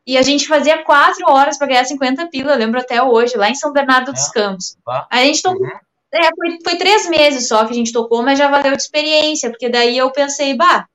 [0.06, 3.50] E a gente fazia quatro horas para ganhar 50 pila, eu lembro até hoje, lá
[3.50, 4.32] em São Bernardo dos é.
[4.32, 4.78] Campos.
[5.12, 5.62] A gente tocou.
[5.62, 5.80] Uhum.
[6.14, 9.50] É, foi, foi três meses só que a gente tocou, mas já valeu de experiência,
[9.50, 10.86] porque daí eu pensei, bah,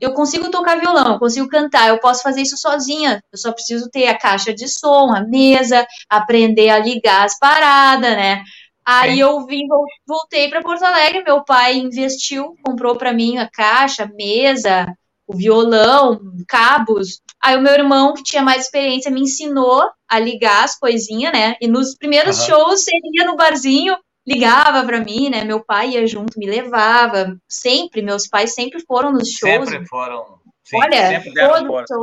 [0.00, 3.22] eu consigo tocar violão, eu consigo cantar, eu posso fazer isso sozinha.
[3.32, 8.10] Eu só preciso ter a caixa de som, a mesa, aprender a ligar as paradas,
[8.10, 8.42] né?
[8.84, 9.66] Aí eu vim,
[10.06, 14.86] voltei para Porto Alegre, meu pai investiu, comprou para mim a caixa, a mesa,
[15.26, 17.20] o violão, cabos.
[17.40, 21.54] Aí o meu irmão, que tinha mais experiência, me ensinou a ligar as coisinhas, né?
[21.60, 22.46] E nos primeiros uhum.
[22.46, 23.96] shows, ele ia no barzinho,
[24.30, 25.44] ligava para mim, né?
[25.44, 27.36] Meu pai ia junto, me levava.
[27.48, 29.68] Sempre, meus pais sempre foram nos shows.
[29.68, 30.38] Sempre foram.
[30.62, 31.94] Sim, Olha, sempre deram força.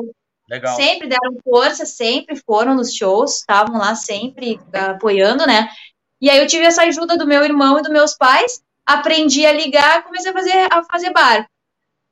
[0.50, 0.76] Legal.
[0.76, 5.70] Sempre deram força, sempre foram nos shows, estavam lá sempre apoiando, né?
[6.22, 9.52] E aí eu tive essa ajuda do meu irmão e dos meus pais, aprendi a
[9.52, 11.48] ligar, comecei a fazer a fazer bar.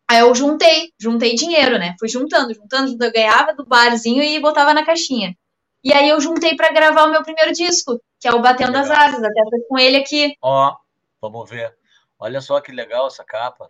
[0.10, 1.95] Aí eu juntei, juntei dinheiro, né?
[1.97, 5.36] Fui juntando, juntando, juntando, eu ganhava do barzinho e botava na caixinha.
[5.84, 8.90] E aí eu juntei para gravar o meu primeiro disco, que é o Batendo as
[8.90, 10.36] Asas, até foi com ele aqui.
[10.42, 10.76] Ó,
[11.22, 11.78] vamos ver.
[12.18, 13.70] Olha só que legal essa capa.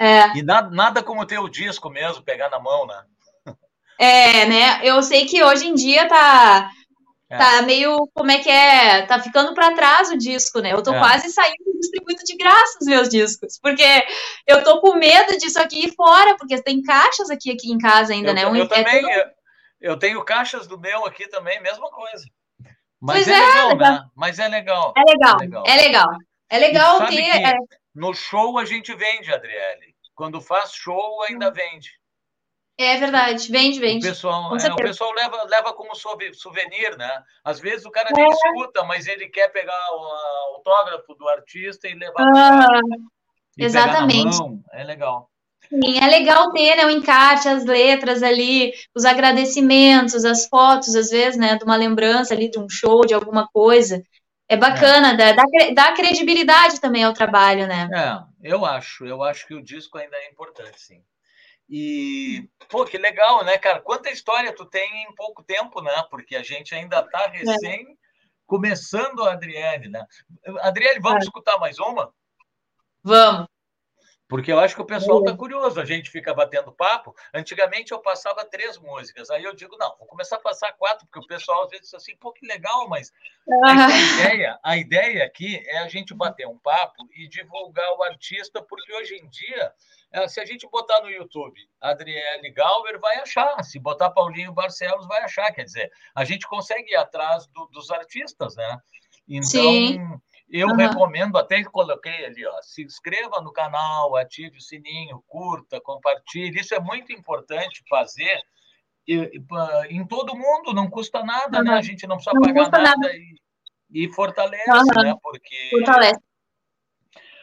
[0.00, 0.34] É.
[0.38, 3.04] E nada, nada como ter o disco mesmo, pegar na mão, né?
[3.98, 4.80] É, né?
[4.82, 6.70] Eu sei que hoje em dia tá
[7.28, 7.36] é.
[7.36, 9.02] tá meio, como é que é?
[9.02, 10.72] Tá ficando para trás o disco, né?
[10.72, 10.98] Eu tô é.
[10.98, 13.84] quase saindo distribuindo de graça os meus discos, porque
[14.46, 18.14] eu tô com medo disso aqui ir fora, porque tem caixas aqui, aqui em casa
[18.14, 18.46] ainda, eu, né?
[18.46, 19.30] Um, eu também, tudo...
[19.78, 22.24] Eu tenho caixas do meu aqui também, mesma coisa.
[23.02, 24.04] Mas é, é, legal, né?
[24.14, 24.94] Mas é legal.
[24.96, 25.36] É legal.
[25.40, 25.64] É legal.
[25.66, 26.08] É legal,
[26.48, 27.20] é legal ter.
[27.20, 27.54] É...
[27.92, 29.92] No show a gente vende, Adriele.
[30.14, 31.52] Quando faz show, ainda hum.
[31.52, 31.90] vende.
[32.78, 34.06] É verdade, vende, vende.
[34.06, 37.22] O pessoal, é, o pessoal leva, leva como souvenir, né?
[37.44, 38.28] Às vezes o cara nem é.
[38.28, 42.22] escuta, mas ele quer pegar o autógrafo do artista e levar.
[42.34, 42.80] Ah,
[43.58, 44.38] e exatamente.
[44.72, 45.28] É legal.
[45.72, 51.08] Sim, é legal ter né, o encarte, as letras ali, os agradecimentos, as fotos, às
[51.08, 54.02] vezes, né, de uma lembrança ali de um show, de alguma coisa.
[54.46, 55.32] É bacana, é.
[55.32, 57.88] Dá, dá, credibilidade também ao trabalho, né?
[57.90, 61.02] É, eu acho, eu acho que o disco ainda é importante, sim.
[61.70, 63.80] E, pô, que legal, né, cara?
[63.80, 66.04] Quanta história tu tem em pouco tempo, né?
[66.10, 67.38] Porque a gente ainda tá é.
[67.38, 67.96] recém
[68.46, 70.04] começando a Adriele, né?
[70.60, 71.24] Adriele, vamos é.
[71.24, 72.12] escutar mais uma?
[73.02, 73.48] Vamos.
[74.32, 77.14] Porque eu acho que o pessoal está curioso, a gente fica batendo papo.
[77.34, 81.18] Antigamente eu passava três músicas, aí eu digo, não, vou começar a passar quatro, porque
[81.18, 83.12] o pessoal às vezes diz assim, pô, que legal, mas
[83.62, 88.62] a, ideia, a ideia aqui é a gente bater um papo e divulgar o artista,
[88.62, 89.70] porque hoje em dia,
[90.10, 95.06] é, se a gente botar no YouTube Adriele Galver, vai achar, se botar Paulinho Barcelos,
[95.06, 98.78] vai achar, quer dizer, a gente consegue ir atrás do, dos artistas, né?
[99.28, 99.42] Então.
[99.44, 100.00] Sim
[100.52, 100.76] eu uhum.
[100.76, 106.60] recomendo, até que coloquei ali, ó, se inscreva no canal, ative o sininho, curta, compartilhe.
[106.60, 108.38] Isso é muito importante fazer
[109.88, 111.64] em todo mundo, não custa nada, uhum.
[111.64, 111.72] né?
[111.72, 115.02] A gente não precisa não pagar nada, nada, E, e fortalece, uhum.
[115.02, 115.14] né?
[115.22, 116.20] Porque fortalece.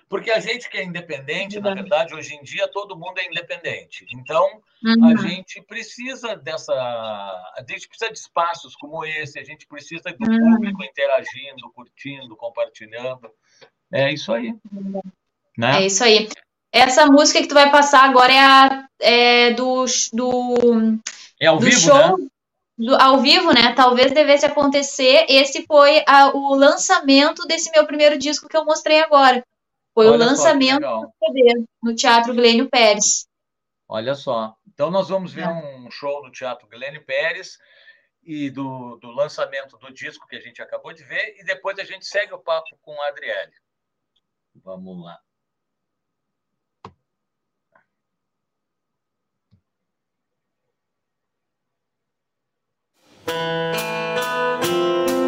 [0.09, 4.07] Porque a gente que é independente, na verdade, hoje em dia todo mundo é independente.
[4.11, 4.43] Então,
[4.83, 5.05] uhum.
[5.05, 6.73] a gente precisa dessa.
[6.73, 10.55] A gente precisa de espaços como esse, a gente precisa do uhum.
[10.55, 13.29] público interagindo, curtindo, compartilhando.
[13.91, 14.55] É isso aí.
[15.55, 15.83] Né?
[15.83, 16.27] É isso aí.
[16.71, 20.99] Essa música que tu vai passar agora é, a, é do, do.
[21.39, 22.27] É ao do vivo, show, né?
[22.75, 23.73] Do, ao vivo, né?
[23.73, 25.27] Talvez devesse acontecer.
[25.29, 29.43] Esse foi a, o lançamento desse meu primeiro disco que eu mostrei agora.
[29.93, 33.27] Foi Olha o lançamento só, do CD no Teatro Glênio Pérez.
[33.87, 34.55] Olha só.
[34.67, 35.49] Então nós vamos ver é.
[35.49, 37.57] um show no Teatro Glênio Pérez
[38.23, 41.83] e do, do lançamento do disco que a gente acabou de ver e depois a
[41.83, 43.53] gente segue o papo com a Adriele.
[44.55, 45.19] Vamos lá.
[53.29, 55.18] Música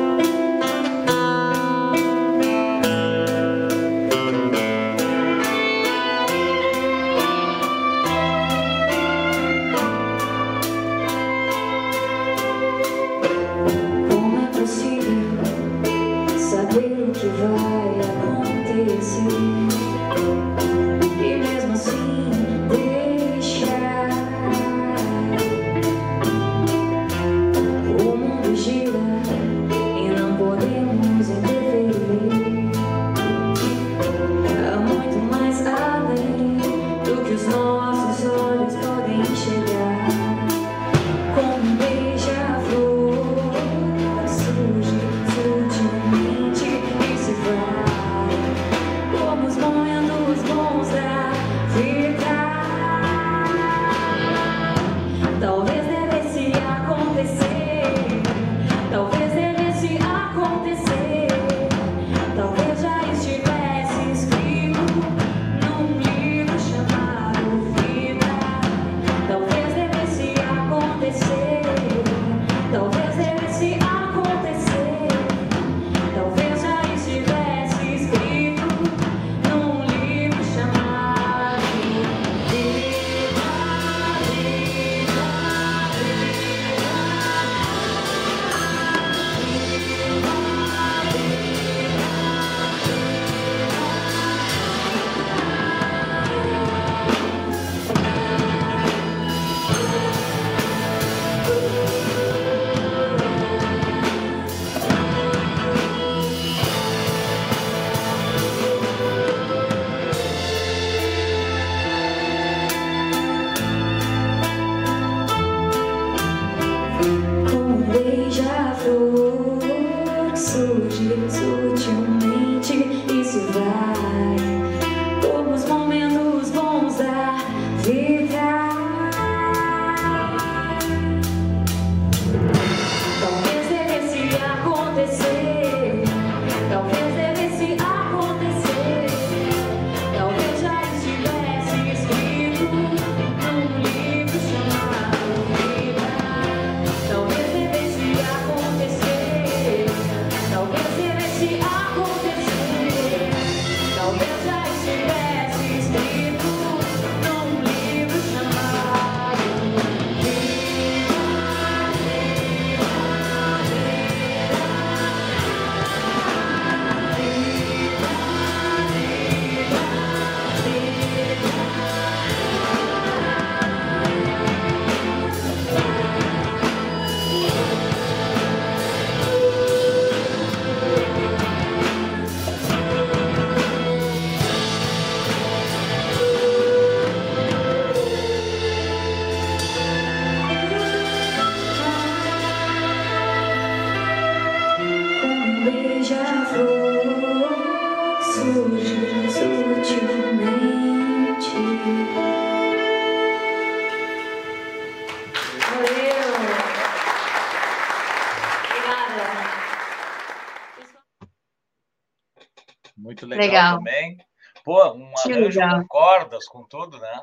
[212.98, 213.78] Muito legal, legal.
[213.78, 214.17] também.
[214.63, 217.22] Pô, um arranjo com cordas, com tudo, né?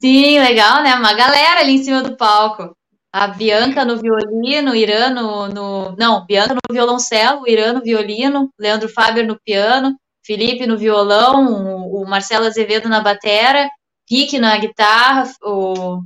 [0.00, 0.94] Sim, legal, né?
[0.94, 2.74] Uma galera ali em cima do palco.
[3.12, 8.88] A Bianca no violino, Irã no, no, Não, Bianca no violoncelo, Irã no violino, Leandro
[8.88, 13.68] Faber no piano, Felipe no violão, o, o Marcelo Azevedo na batera,
[14.08, 16.02] Rick na guitarra, o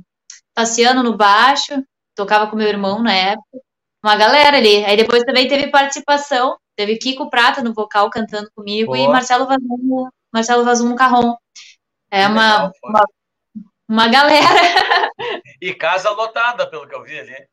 [0.53, 1.83] Tassiano no baixo,
[2.15, 3.59] tocava com meu irmão na época.
[4.03, 4.85] Uma galera ali.
[4.85, 8.99] Aí depois também teve participação Teve Kiko Prata no vocal cantando comigo Boa.
[8.99, 11.35] e Marcelo Vazum, Marcelo Vazum no carrom.
[12.11, 13.05] É uma, uma,
[13.87, 15.11] uma, galera.
[15.61, 17.47] E casa lotada, pelo que eu vi ali.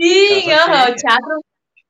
[0.00, 1.40] Sim, uhum, o teatro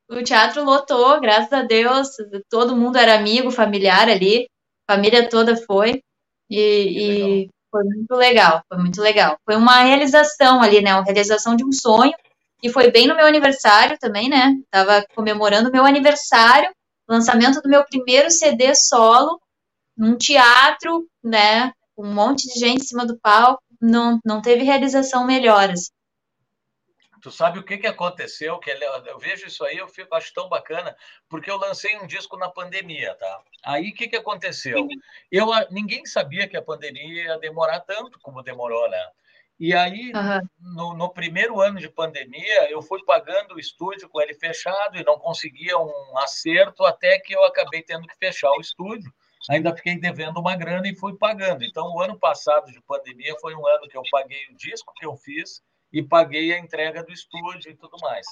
[0.08, 2.08] o teatro lotou, graças a Deus.
[2.48, 4.48] Todo mundo era amigo, familiar ali.
[4.88, 6.02] Família toda foi.
[6.48, 9.36] E, e, foi muito legal, foi muito legal.
[9.44, 10.94] Foi uma realização ali, né?
[10.94, 12.14] Uma realização de um sonho
[12.62, 14.54] e foi bem no meu aniversário também, né?
[14.70, 16.70] Tava comemorando meu aniversário,
[17.08, 19.40] lançamento do meu primeiro CD solo,
[19.96, 21.72] num teatro, né?
[21.96, 25.70] Com um monte de gente em cima do palco, não, não teve realização melhor.
[25.70, 25.90] Assim.
[27.22, 28.58] Tu sabe o que, que aconteceu?
[28.58, 30.96] Que eu vejo isso aí, eu fico, acho tão bacana,
[31.28, 33.42] porque eu lancei um disco na pandemia, tá?
[33.64, 34.86] Aí o que, que aconteceu?
[35.30, 39.10] Eu, ninguém sabia que a pandemia ia demorar tanto como demorou, né?
[39.58, 40.48] E aí, uhum.
[40.60, 45.04] no, no, primeiro ano de pandemia, eu fui pagando o estúdio com ele fechado e
[45.04, 49.10] não conseguia um acerto até que eu acabei tendo que fechar o estúdio.
[49.50, 51.64] Ainda fiquei devendo uma grana e fui pagando.
[51.64, 55.06] Então, o ano passado de pandemia foi um ano que eu paguei o disco que
[55.06, 55.62] eu fiz
[55.92, 58.26] e paguei a entrega do estúdio e tudo mais.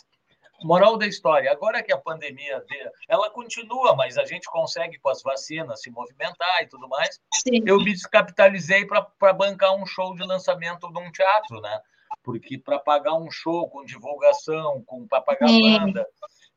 [0.63, 2.65] Moral da história, agora que a pandemia
[3.09, 7.21] ela continua, mas a gente consegue com as vacinas se movimentar e tudo mais.
[7.35, 7.63] Sim.
[7.67, 11.81] Eu me descapitalizei para bancar um show de lançamento de um teatro, né?
[12.23, 15.79] Porque para pagar um show com divulgação, com para pagar Sim.
[15.79, 16.07] banda.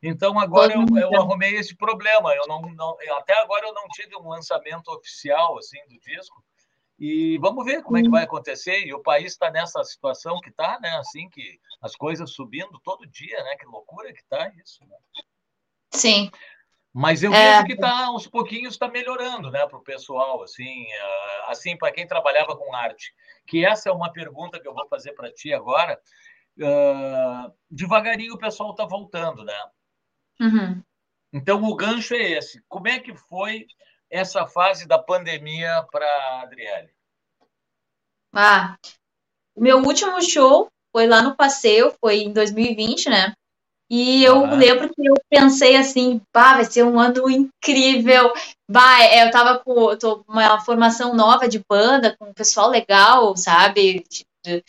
[0.01, 2.33] Então agora eu, eu, arrumei esse problema.
[2.35, 6.43] Eu não, não, até agora eu não tive um lançamento oficial assim do disco.
[6.99, 8.85] E vamos ver como é que vai acontecer.
[8.85, 10.89] E o país está nessa situação que está, né?
[10.97, 13.55] Assim que as coisas subindo todo dia, né?
[13.55, 14.83] Que loucura que está isso.
[14.85, 14.95] Né?
[15.91, 16.31] Sim.
[16.93, 17.53] Mas eu é...
[17.53, 21.91] vejo que tá aos pouquinhos está melhorando, né, para o pessoal, assim, ah, assim para
[21.91, 23.13] quem trabalhava com arte.
[23.45, 25.99] Que essa é uma pergunta que eu vou fazer para ti agora.
[26.57, 29.53] Uh, devagarinho o pessoal está voltando, né?
[30.39, 30.81] Uhum.
[31.33, 32.61] Então o gancho é esse.
[32.67, 33.65] Como é que foi
[34.09, 36.89] essa fase da pandemia para a Adriele?
[38.33, 38.77] Ah,
[39.55, 43.33] o meu último show foi lá no Passeio, foi em 2020, né?
[43.89, 44.53] E eu ah.
[44.53, 48.33] lembro que eu pensei assim, pá, vai ser um ano incrível.
[48.69, 53.35] Vai, é, eu tava com tô, uma formação nova de banda, com um pessoal legal,
[53.37, 54.03] sabe?
[54.45, 54.63] Me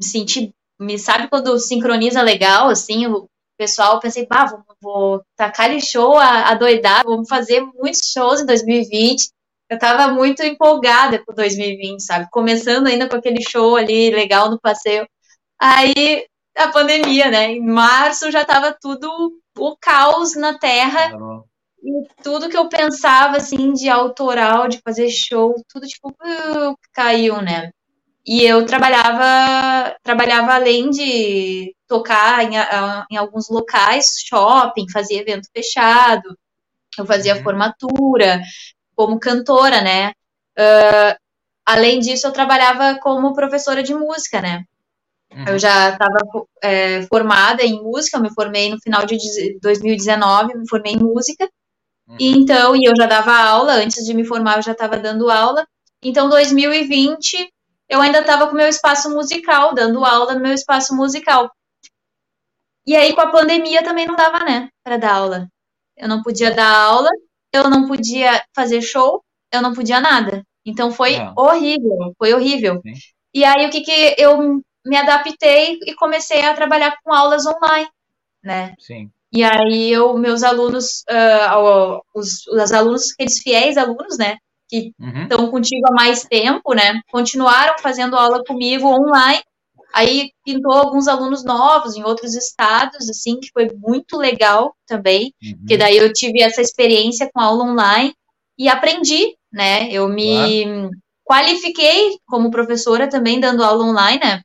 [0.00, 5.80] senti, me sabe quando sincroniza legal, assim, o pessoal, pensei, pá, vou, vou tacar ali
[5.80, 9.30] show a, a doidar, vamos fazer muitos shows em 2020.
[9.70, 12.28] Eu tava muito empolgada com 2020, sabe?
[12.30, 15.06] Começando ainda com aquele show ali legal no passeio.
[15.58, 16.26] Aí
[16.56, 17.52] a pandemia, né?
[17.52, 19.08] Em março já tava tudo
[19.58, 21.10] o caos na terra.
[21.10, 21.44] Claro.
[21.82, 27.42] E tudo que eu pensava, assim, de autoral, de fazer show, tudo, tipo, uh, caiu,
[27.42, 27.70] né?
[28.26, 32.56] E eu trabalhava, trabalhava além de tocar em,
[33.10, 36.36] em alguns locais, shopping, fazia evento fechado,
[36.98, 37.42] eu fazia uhum.
[37.42, 38.40] formatura
[38.94, 40.12] como cantora, né?
[40.56, 41.18] Uh,
[41.66, 44.64] além disso, eu trabalhava como professora de música, né?
[45.32, 45.44] Uhum.
[45.48, 46.18] Eu já estava
[46.62, 49.16] é, formada em música, eu me formei no final de
[49.60, 51.48] 2019, me formei em música.
[52.08, 52.16] Uhum.
[52.20, 55.66] Então, e eu já dava aula, antes de me formar eu já estava dando aula.
[56.02, 57.52] Então, 2020,
[57.88, 61.50] eu ainda estava com meu espaço musical, dando aula no meu espaço musical.
[62.86, 65.48] E aí, com a pandemia, também não dava, né, para dar aula.
[65.96, 67.08] Eu não podia dar aula,
[67.52, 69.22] eu não podia fazer show,
[69.52, 70.42] eu não podia nada.
[70.66, 71.32] Então, foi é.
[71.36, 72.80] horrível, foi horrível.
[72.82, 72.94] Sim.
[73.34, 77.88] E aí, o que que eu me adaptei e comecei a trabalhar com aulas online,
[78.42, 78.74] né?
[78.78, 79.10] Sim.
[79.32, 84.36] E aí eu, meus alunos, uh, os, os alunos, aqueles fiéis alunos, né,
[84.68, 85.22] que uhum.
[85.22, 89.42] estão contigo há mais tempo, né, continuaram fazendo aula comigo online.
[89.94, 95.58] Aí pintou alguns alunos novos em outros estados, assim, que foi muito legal também, uhum.
[95.58, 98.12] porque daí eu tive essa experiência com aula online
[98.58, 99.88] e aprendi, né?
[99.92, 100.90] Eu me claro.
[101.24, 104.40] qualifiquei como professora também dando aula online, né?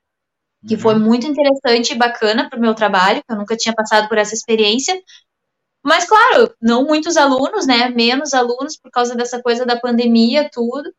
[0.68, 0.80] que uhum.
[0.80, 4.18] foi muito interessante e bacana para o meu trabalho, que eu nunca tinha passado por
[4.18, 5.00] essa experiência.
[5.84, 7.90] Mas, claro, não muitos alunos, né?
[7.90, 10.94] Menos alunos por causa dessa coisa da pandemia, tudo.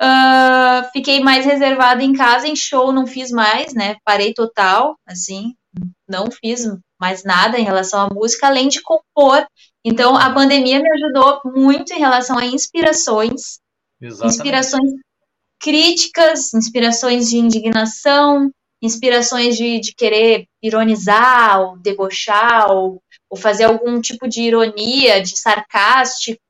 [0.00, 3.96] Uh, fiquei mais reservada em casa, em show não fiz mais, né?
[4.02, 5.54] Parei total, assim,
[6.08, 6.66] não fiz
[6.98, 9.46] mais nada em relação à música, além de compor.
[9.84, 13.58] Então, a pandemia me ajudou muito em relação a inspirações,
[14.00, 14.36] Exatamente.
[14.36, 14.92] inspirações
[15.58, 18.50] críticas, inspirações de indignação,
[18.82, 25.38] inspirações de, de querer ironizar, ou debochar, ou, ou fazer algum tipo de ironia, de
[25.38, 26.40] sarcástico,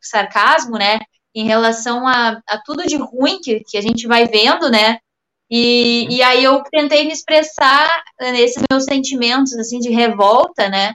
[0.00, 1.00] sarcasmo, né?
[1.38, 4.98] Em relação a, a tudo de ruim que, que a gente vai vendo, né?
[5.48, 7.88] E, e aí eu tentei me expressar
[8.20, 10.94] nesses meus sentimentos, assim, de revolta, né?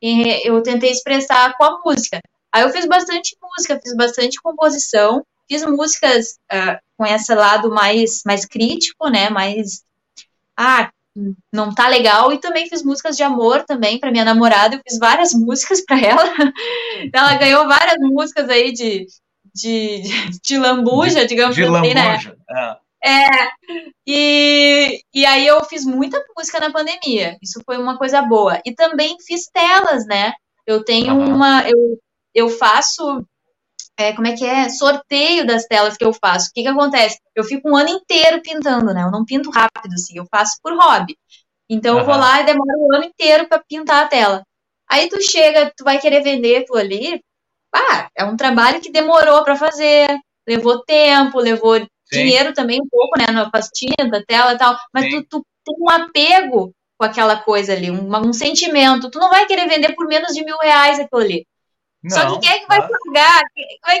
[0.00, 2.20] E eu tentei expressar com a música.
[2.52, 8.22] Aí eu fiz bastante música, fiz bastante composição, fiz músicas uh, com esse lado mais,
[8.26, 9.30] mais crítico, né?
[9.30, 9.82] Mais
[10.54, 10.90] ah,
[11.52, 12.32] não tá legal.
[12.32, 14.76] E também fiz músicas de amor também para minha namorada.
[14.76, 16.22] Eu fiz várias músicas para ela.
[17.12, 19.06] ela ganhou várias músicas aí de,
[19.58, 22.04] de, de, de lambuja, digamos de assim, né?
[22.04, 22.36] lambuja.
[22.48, 22.76] né?
[23.02, 23.10] É.
[23.10, 23.48] é.
[24.06, 27.36] E, e aí eu fiz muita música na pandemia.
[27.42, 28.60] Isso foi uma coisa boa.
[28.64, 30.32] E também fiz telas, né?
[30.66, 31.34] Eu tenho uhum.
[31.34, 31.68] uma.
[31.68, 31.98] Eu,
[32.34, 33.24] eu faço
[33.98, 36.50] é, como é que é, sorteio das telas que eu faço.
[36.50, 37.18] O que que acontece?
[37.34, 39.02] Eu fico um ano inteiro pintando, né?
[39.02, 41.16] Eu não pinto rápido, assim, eu faço por hobby.
[41.68, 42.00] Então uhum.
[42.00, 44.44] eu vou lá e demoro um ano inteiro para pintar a tela.
[44.88, 47.22] Aí tu chega, tu vai querer vender tu ali,
[47.74, 50.08] ah, é um trabalho que demorou para fazer,
[50.46, 51.86] levou tempo, levou Sim.
[52.10, 55.90] dinheiro também um pouco, né, na tinta, tela e tal, mas tu, tu, tem um
[55.90, 60.32] apego com aquela coisa ali, um, um sentimento, tu não vai querer vender por menos
[60.32, 61.46] de mil reais aquilo ali.
[62.02, 63.42] Não, Só que quem é que vai pagar?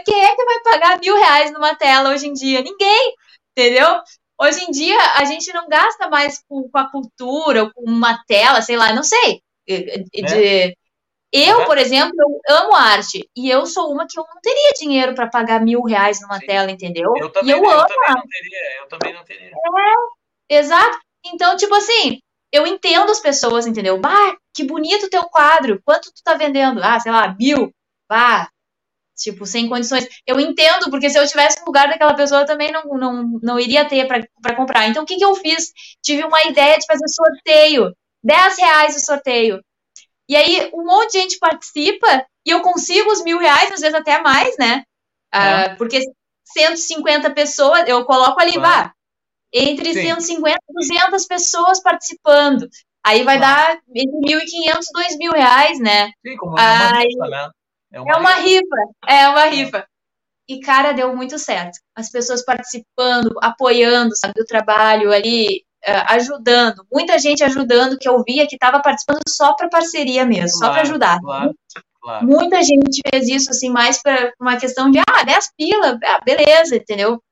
[0.04, 2.62] Quem é que vai pagar mil reais numa tela hoje em dia?
[2.62, 3.14] Ninguém,
[3.56, 4.00] entendeu?
[4.40, 8.22] Hoje em dia a gente não gasta mais com, com a cultura, ou com uma
[8.26, 9.42] tela, sei lá, não sei.
[9.66, 10.74] De, é.
[11.32, 12.14] Eu, por exemplo,
[12.48, 13.28] eu amo arte.
[13.36, 16.46] E eu sou uma que eu não teria dinheiro para pagar mil reais numa Sim.
[16.46, 17.12] tela, entendeu?
[17.16, 19.50] Eu também, eu, eu amo também não teria, eu também não teria.
[20.48, 20.98] É, exato.
[21.26, 22.20] Então, tipo assim,
[22.50, 23.98] eu entendo as pessoas, entendeu?
[24.00, 25.80] Bah, que bonito teu quadro.
[25.84, 26.82] Quanto tu tá vendendo?
[26.82, 27.72] Ah, sei lá, mil
[28.10, 28.48] ah,
[29.16, 30.06] tipo, sem condições.
[30.26, 33.60] Eu entendo, porque se eu tivesse no lugar daquela pessoa, eu também não, não, não
[33.60, 34.88] iria ter para comprar.
[34.88, 35.72] Então, o que, que eu fiz?
[36.02, 37.94] Tive uma ideia de fazer sorteio.
[38.22, 39.62] 10 reais o sorteio.
[40.28, 43.94] E aí, um monte de gente participa e eu consigo os mil reais, às vezes
[43.94, 44.82] até mais, né?
[45.32, 45.72] É.
[45.72, 46.00] Uh, porque
[46.44, 48.92] 150 pessoas, eu coloco ali, vá,
[49.52, 50.02] entre Sim.
[50.02, 52.68] 150 e 200 pessoas participando.
[53.04, 56.10] Aí vai dar entre 1.500 e 2.000 reais, né?
[56.26, 57.50] Sim, como é uma Aí, né?
[57.90, 58.76] É uma, é uma rifa.
[59.06, 59.86] É uma rifa.
[60.48, 61.78] E, cara, deu muito certo.
[61.94, 65.64] As pessoas participando, apoiando, sabe, o trabalho ali,
[66.08, 66.86] ajudando.
[66.92, 70.70] Muita gente ajudando, que eu via que estava participando só para parceria mesmo, claro, só
[70.70, 71.20] para ajudar.
[71.20, 71.54] Claro,
[72.00, 72.26] claro.
[72.26, 76.76] Muita gente fez isso, assim, mais para uma questão de, ah, 10 pila, ah, beleza,
[76.76, 77.22] entendeu?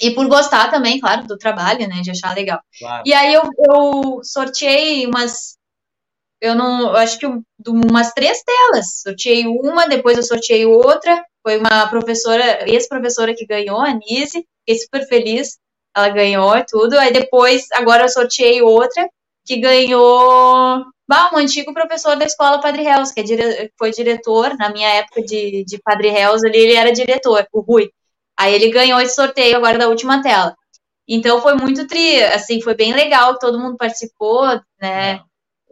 [0.00, 2.60] E por gostar também, claro, do trabalho, né, de achar legal.
[3.04, 5.58] E aí eu, eu sorteei umas
[6.40, 7.26] eu não, eu acho que
[7.66, 9.00] umas três telas.
[9.02, 11.24] Sorteei uma, depois eu sorteei outra.
[11.42, 15.58] Foi uma professora, ex-professora que ganhou, a Nise, fiquei super feliz.
[15.98, 16.98] Ela ganhou e tudo.
[16.98, 19.08] Aí depois, agora eu sorteei outra,
[19.44, 24.56] que ganhou bah, um antigo professor da escola Padre Reus, que é dire, foi diretor,
[24.56, 27.90] na minha época de, de Padre Reus, ali ele era diretor, o Rui.
[28.38, 30.54] Aí ele ganhou esse sorteio agora da última tela.
[31.08, 34.46] Então foi muito tri, assim, foi bem legal, todo mundo participou,
[34.80, 35.20] né?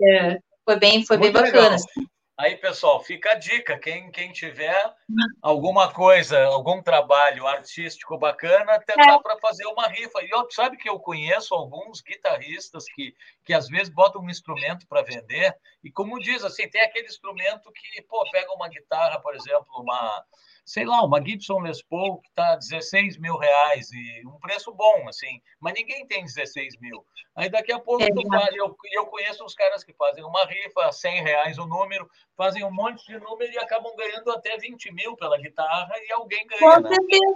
[0.01, 1.77] É, foi bem, foi bem bacana.
[1.77, 2.07] Assim.
[2.39, 3.79] Aí, pessoal, fica a dica.
[3.79, 4.95] Quem, quem tiver
[5.41, 9.19] alguma coisa, algum trabalho artístico bacana, até é.
[9.19, 10.23] para fazer uma rifa.
[10.23, 14.87] E eu, sabe que eu conheço alguns guitarristas que, que às vezes botam um instrumento
[14.87, 15.57] para vender.
[15.83, 20.23] E como diz, assim, tem aquele instrumento que, pô, pega uma guitarra, por exemplo, uma,
[20.67, 25.09] sei lá, uma Gibson Les Paul que está 16 mil reais e um preço bom,
[25.09, 27.07] assim, mas ninguém tem 16 mil.
[27.37, 30.91] Aí daqui a pouco é, faz, eu, eu conheço uns caras que fazem uma rifa,
[30.91, 35.17] 100 reais o número, fazem um monte de número e acabam ganhando até 20 mil
[35.17, 36.61] pela guitarra e alguém ganha.
[36.61, 36.89] Com né?
[36.89, 37.35] certeza,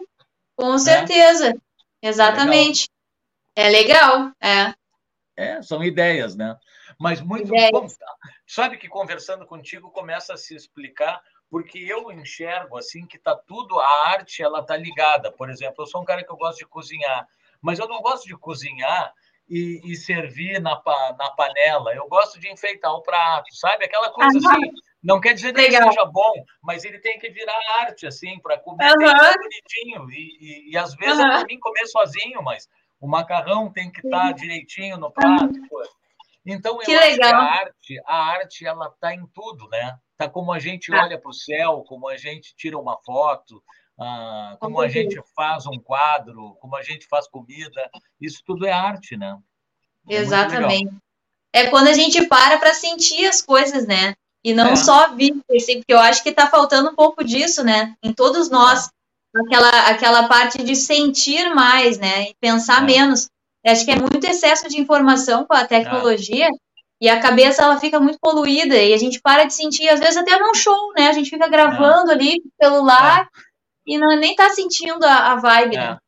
[0.57, 1.63] com certeza,
[2.03, 2.91] exatamente.
[3.55, 4.49] É legal, é.
[4.49, 4.75] Legal.
[4.77, 4.81] é.
[5.37, 6.55] É, são ideias, né?
[6.99, 7.71] Mas muito ideias.
[7.71, 7.87] bom.
[8.47, 13.79] Sabe que conversando contigo começa a se explicar porque eu enxergo assim que tá tudo
[13.79, 15.33] a arte ela tá ligada.
[15.33, 17.27] Por exemplo, eu sou um cara que eu gosto de cozinhar,
[17.61, 19.13] mas eu não gosto de cozinhar
[19.49, 20.81] e, e servir na,
[21.19, 21.93] na panela.
[21.93, 23.85] Eu gosto de enfeitar o prato, sabe?
[23.85, 24.49] Aquela coisa uhum.
[24.49, 24.71] assim.
[25.03, 26.33] Não quer dizer que seja bom,
[26.63, 29.35] mas ele tem que virar arte assim para comer uhum.
[29.43, 30.11] bonitinho.
[30.11, 31.29] E, e, e, às vezes uhum.
[31.29, 32.69] para mim comer sozinho, mas
[33.01, 35.55] o macarrão tem que estar tá direitinho no prato.
[36.45, 37.31] Então, eu que acho legal.
[37.31, 39.97] que a arte, a arte, ela está em tudo, né?
[40.17, 41.03] Tá como a gente Ah.
[41.05, 43.63] olha para o céu, como a gente tira uma foto,
[43.99, 48.73] ah, como a gente faz um quadro, como a gente faz comida, isso tudo é
[48.73, 49.37] arte, né?
[50.09, 50.91] É Exatamente.
[51.53, 54.15] É quando a gente para para sentir as coisas, né?
[54.43, 54.77] E não É.
[54.77, 57.95] só viver, assim, porque eu acho que está faltando um pouco disso, né?
[58.03, 58.89] Em todos nós,
[59.37, 62.31] aquela, aquela parte de sentir mais, né?
[62.31, 62.87] E pensar É.
[62.87, 63.29] menos.
[63.67, 66.49] Acho que é muito excesso de informação com a tecnologia
[67.01, 70.17] e a cabeça ela fica muito poluída e a gente para de sentir, às vezes
[70.17, 71.09] até num show, né?
[71.09, 73.29] A gente fica gravando ali com o celular
[73.87, 75.99] e não, nem tá sentindo a, a vibe, né?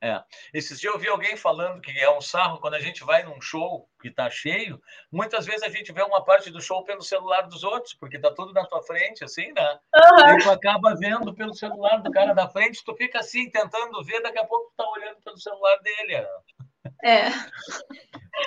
[0.00, 0.22] É, é.
[0.54, 3.40] Esses dias eu vi alguém falando que é um sarro quando a gente vai num
[3.40, 4.80] show que está cheio,
[5.10, 8.30] muitas vezes a gente vê uma parte do show pelo celular dos outros, porque está
[8.30, 9.78] tudo na tua frente, assim, né?
[9.94, 10.26] Aham.
[10.26, 14.22] Aí tu acaba vendo pelo celular do cara da frente, tu fica assim, tentando ver,
[14.22, 16.14] daqui a pouco tu tá olhando pelo celular dele.
[16.16, 16.67] Ana.
[17.04, 17.30] É,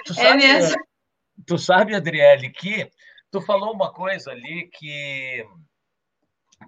[0.05, 0.75] Tu é mesmo.
[1.45, 2.89] Tu sabe, Adriele, que
[3.31, 5.45] tu falou uma coisa ali que,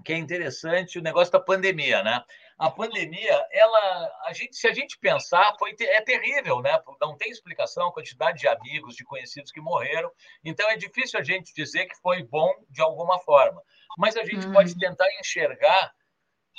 [0.04, 2.24] que é interessante, o negócio da pandemia, né?
[2.58, 6.80] A pandemia, ela, a gente, se a gente pensar, foi, é terrível, né?
[7.02, 10.12] Não tem explicação a quantidade de amigos, de conhecidos que morreram.
[10.44, 13.62] Então é difícil a gente dizer que foi bom de alguma forma.
[13.98, 14.54] Mas a gente Uhum.
[14.54, 15.92] pode tentar enxergar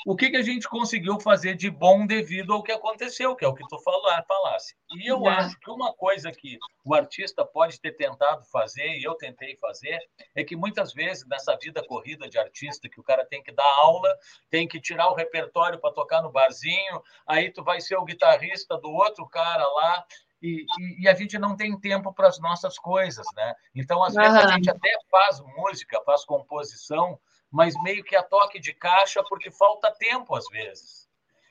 [0.06, 3.48] o que, que a gente conseguiu fazer de bom devido ao que aconteceu, que é
[3.48, 4.74] o que tu falasse.
[4.96, 9.14] E eu acho que uma coisa que o artista pode ter tentado fazer, e eu
[9.14, 9.98] tentei fazer,
[10.34, 13.64] é que muitas vezes nessa vida corrida de artista, que o cara tem que dar
[13.78, 14.08] aula,
[14.50, 18.76] tem que tirar o repertório para tocar no barzinho, aí tu vai ser o guitarrista
[18.76, 20.04] do outro cara lá,
[20.42, 23.54] e, e, e a gente não tem tempo para as nossas coisas, né?
[23.74, 27.18] Então, às vezes, a gente até faz música, faz composição,
[27.54, 31.04] mas meio que a toque de caixa porque falta tempo às vezes.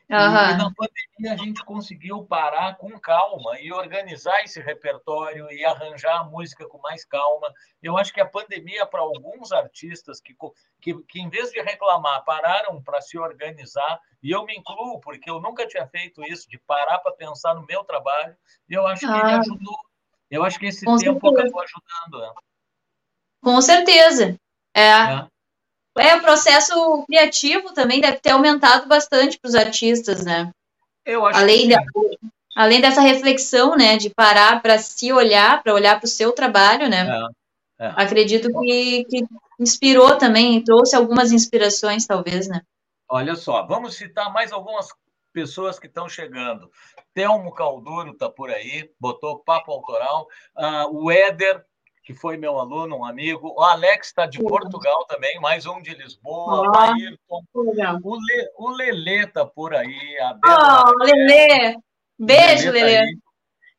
[0.10, 5.64] E, e na pandemia a gente conseguiu parar com calma e organizar esse repertório e
[5.64, 7.48] arranjar a música com mais calma.
[7.82, 10.36] Eu acho que a pandemia, para alguns artistas que,
[10.82, 15.30] que, que, em vez de reclamar, pararam para se organizar, e eu me incluo, porque
[15.30, 18.36] eu nunca tinha feito isso, de parar para pensar no meu trabalho,
[18.70, 19.40] eu acho que Ah.
[19.40, 19.80] ajudou.
[20.30, 21.44] Eu acho que esse Com tempo certeza.
[21.44, 22.28] acabou ajudando.
[22.28, 22.42] Né?
[23.42, 24.38] Com certeza.
[24.76, 24.90] É.
[24.90, 25.33] É.
[25.98, 30.52] É, o processo criativo também deve ter aumentado bastante para os artistas, né?
[31.06, 31.82] Eu acho Além, que da,
[32.56, 36.90] além dessa reflexão, né, de parar para se olhar, para olhar para o seu trabalho,
[36.90, 37.08] né?
[37.80, 37.94] É, é.
[37.96, 39.26] Acredito que, que
[39.60, 42.62] inspirou também, trouxe algumas inspirações, talvez, né?
[43.08, 44.88] Olha só, vamos citar mais algumas
[45.32, 46.72] pessoas que estão chegando.
[47.14, 50.28] Telmo Calduro está por aí, botou papo autoral.
[50.56, 51.64] Ah, o Éder,
[52.04, 53.54] que foi meu aluno, um amigo.
[53.58, 54.38] O Alex está de.
[54.40, 56.70] Portugal também, mais um de Lisboa.
[56.70, 57.44] O Ayrton.
[57.56, 58.00] Legal.
[58.04, 60.18] O, Le, o Lelê está por aí.
[60.20, 61.78] A Oh, Lelê!
[62.20, 63.18] Beijo, Lelê tá Lelê.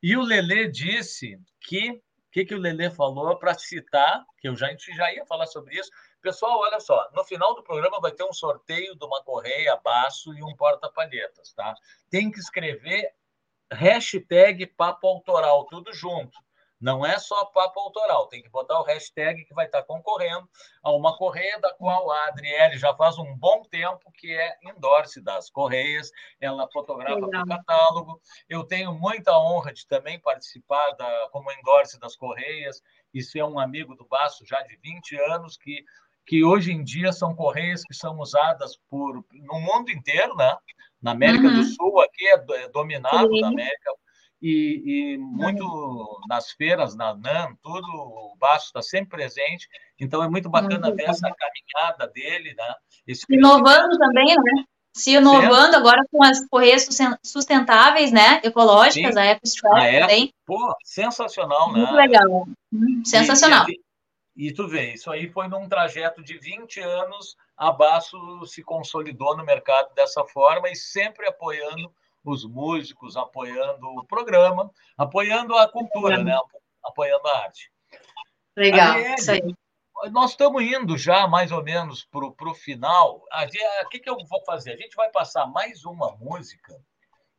[0.03, 2.03] E o Lelê disse que o
[2.33, 5.47] que, que o Lelê falou para citar, que eu já, a gente já ia falar
[5.47, 5.91] sobre isso.
[6.21, 10.35] Pessoal, olha só, no final do programa vai ter um sorteio de uma correia baço
[10.35, 11.75] e um porta-palhetas, tá?
[12.11, 13.09] Tem que escrever
[13.71, 16.37] hashtag papo autoral, tudo junto.
[16.81, 20.49] Não é só papo autoral, tem que botar o hashtag que vai estar concorrendo
[20.83, 25.23] a uma correia da qual a Adriele já faz um bom tempo que é endorse
[25.23, 26.11] das correias,
[26.41, 28.21] ela fotografa para o catálogo.
[28.49, 33.59] Eu tenho muita honra de também participar da, como endorse das correias e ser um
[33.59, 35.85] amigo do Baço já de 20 anos, que,
[36.27, 40.57] que hoje em dia são correias que são usadas por, no mundo inteiro, né?
[41.01, 41.55] Na América Uhum.
[41.55, 43.41] do Sul, aqui é, é dominado Sim.
[43.41, 43.93] na América
[44.47, 49.67] e, e muito nas feiras, na NAM, tudo, o Baço está sempre presente.
[49.99, 52.75] Então é muito bacana Muito ver essa caminhada dele, né?
[53.07, 54.65] Esse Inovando também, né?
[54.93, 58.41] Se inovando agora com as correias susten- sustentáveis, né?
[58.45, 59.21] Ecológicas, Sim.
[59.21, 59.51] a Apple,
[60.01, 60.33] também.
[60.45, 62.03] Pô, sensacional, Muito né?
[62.03, 62.47] legal.
[62.73, 63.65] Hum, Sensacional.
[63.69, 63.81] E,
[64.37, 68.63] e, e, tu vê, isso aí foi num trajeto de 20 anos, a Baço se
[68.63, 71.91] consolidou no mercado dessa forma e sempre apoiando
[72.25, 76.39] os músicos, apoiando o programa, apoiando a cultura, né?
[76.83, 77.71] apoiando a arte.
[78.57, 79.55] Legal, isso aí.
[80.11, 83.23] Nós estamos indo já mais ou menos para o final.
[83.85, 84.73] O que, que eu vou fazer?
[84.73, 86.75] A gente vai passar mais uma música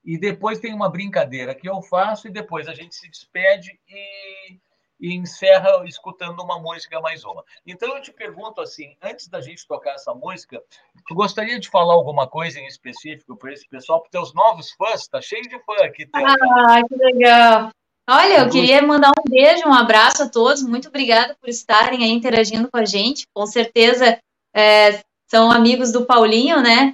[0.04, 4.60] e depois tem uma brincadeira que eu faço e depois a gente se despede e,
[5.00, 7.44] e encerra escutando uma música mais uma.
[7.66, 10.62] Então eu te pergunto assim, antes da gente tocar essa música,
[11.08, 15.02] tu gostaria de falar alguma coisa em específico para esse pessoal, para teus novos fãs?
[15.02, 16.06] Está cheio de fã aqui.
[16.06, 17.70] Teu, ah, que legal.
[18.08, 20.62] Olha, eu queria mandar um beijo, um abraço a todos.
[20.62, 23.26] Muito obrigada por estarem aí interagindo com a gente.
[23.34, 24.20] Com certeza
[24.56, 26.94] é, são amigos do Paulinho, né?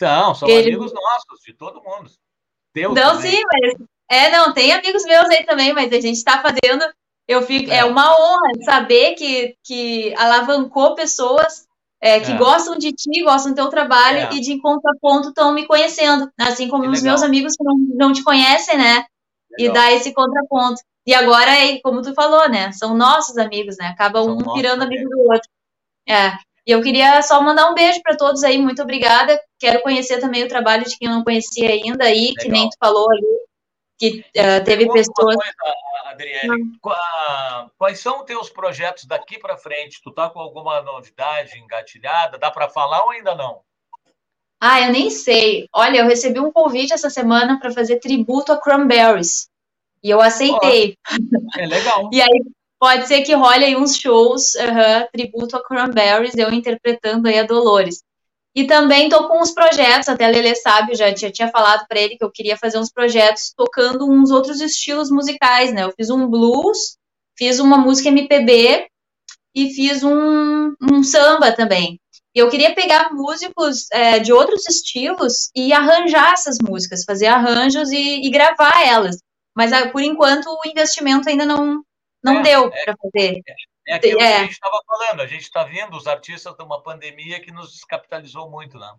[0.00, 0.68] Não, são Ele...
[0.68, 2.10] amigos nossos, de todo mundo.
[2.72, 3.30] Teus não, também.
[3.30, 3.88] sim, mas.
[4.10, 6.84] É, não, tem amigos meus aí também, mas a gente está fazendo.
[7.30, 7.76] Eu fico, é.
[7.76, 11.64] é uma honra saber que, que alavancou pessoas
[12.00, 12.36] é, que é.
[12.36, 14.34] gostam de ti, gostam do teu trabalho é.
[14.34, 17.12] e de contraponto estão me conhecendo, assim como que os legal.
[17.12, 19.04] meus amigos que não, não te conhecem, né?
[19.52, 19.58] Legal.
[19.58, 20.82] E dá esse contraponto.
[21.06, 22.72] E agora, é, como tu falou, né?
[22.72, 23.86] São nossos amigos, né?
[23.86, 25.48] Acaba São um virando amigo do outro.
[26.08, 26.32] É.
[26.66, 29.40] E eu queria só mandar um beijo para todos aí, muito obrigada.
[29.56, 32.34] Quero conhecer também o trabalho de quem não conhecia ainda aí, Legal.
[32.40, 33.40] que nem tu falou ali,
[34.00, 35.36] que uh, teve pessoas.
[35.36, 35.74] Coisa,
[36.06, 36.72] Adriele,
[37.76, 40.00] quais são os teus projetos daqui para frente?
[40.02, 42.38] Tu tá com alguma novidade engatilhada?
[42.38, 43.60] Dá para falar ou ainda não?
[44.58, 45.68] Ah, eu nem sei.
[45.72, 49.48] Olha, eu recebi um convite essa semana para fazer tributo a Cranberries.
[50.02, 50.96] E eu aceitei.
[51.10, 52.08] Oh, é legal.
[52.12, 52.42] e aí
[52.78, 57.38] pode ser que role aí uns shows, uh -huh, tributo a Cranberries, eu interpretando aí
[57.38, 58.02] a Dolores.
[58.54, 62.00] E também tô com uns projetos, até a Lele sabe, eu já tinha, falado para
[62.00, 65.84] ele que eu queria fazer uns projetos tocando uns outros estilos musicais, né?
[65.84, 66.96] Eu fiz um blues,
[67.38, 68.88] fiz uma música MPB
[69.54, 72.00] e fiz um, um samba também.
[72.34, 77.90] E eu queria pegar músicos é, de outros estilos e arranjar essas músicas, fazer arranjos
[77.90, 79.16] e, e gravar elas.
[79.56, 81.82] Mas ah, por enquanto o investimento ainda não,
[82.22, 83.42] não é, deu é, para fazer.
[83.90, 83.94] É.
[83.94, 84.26] É aquilo é.
[84.28, 87.52] que a gente estava falando, a gente está vendo os artistas de uma pandemia que
[87.52, 88.92] nos descapitalizou muito, né?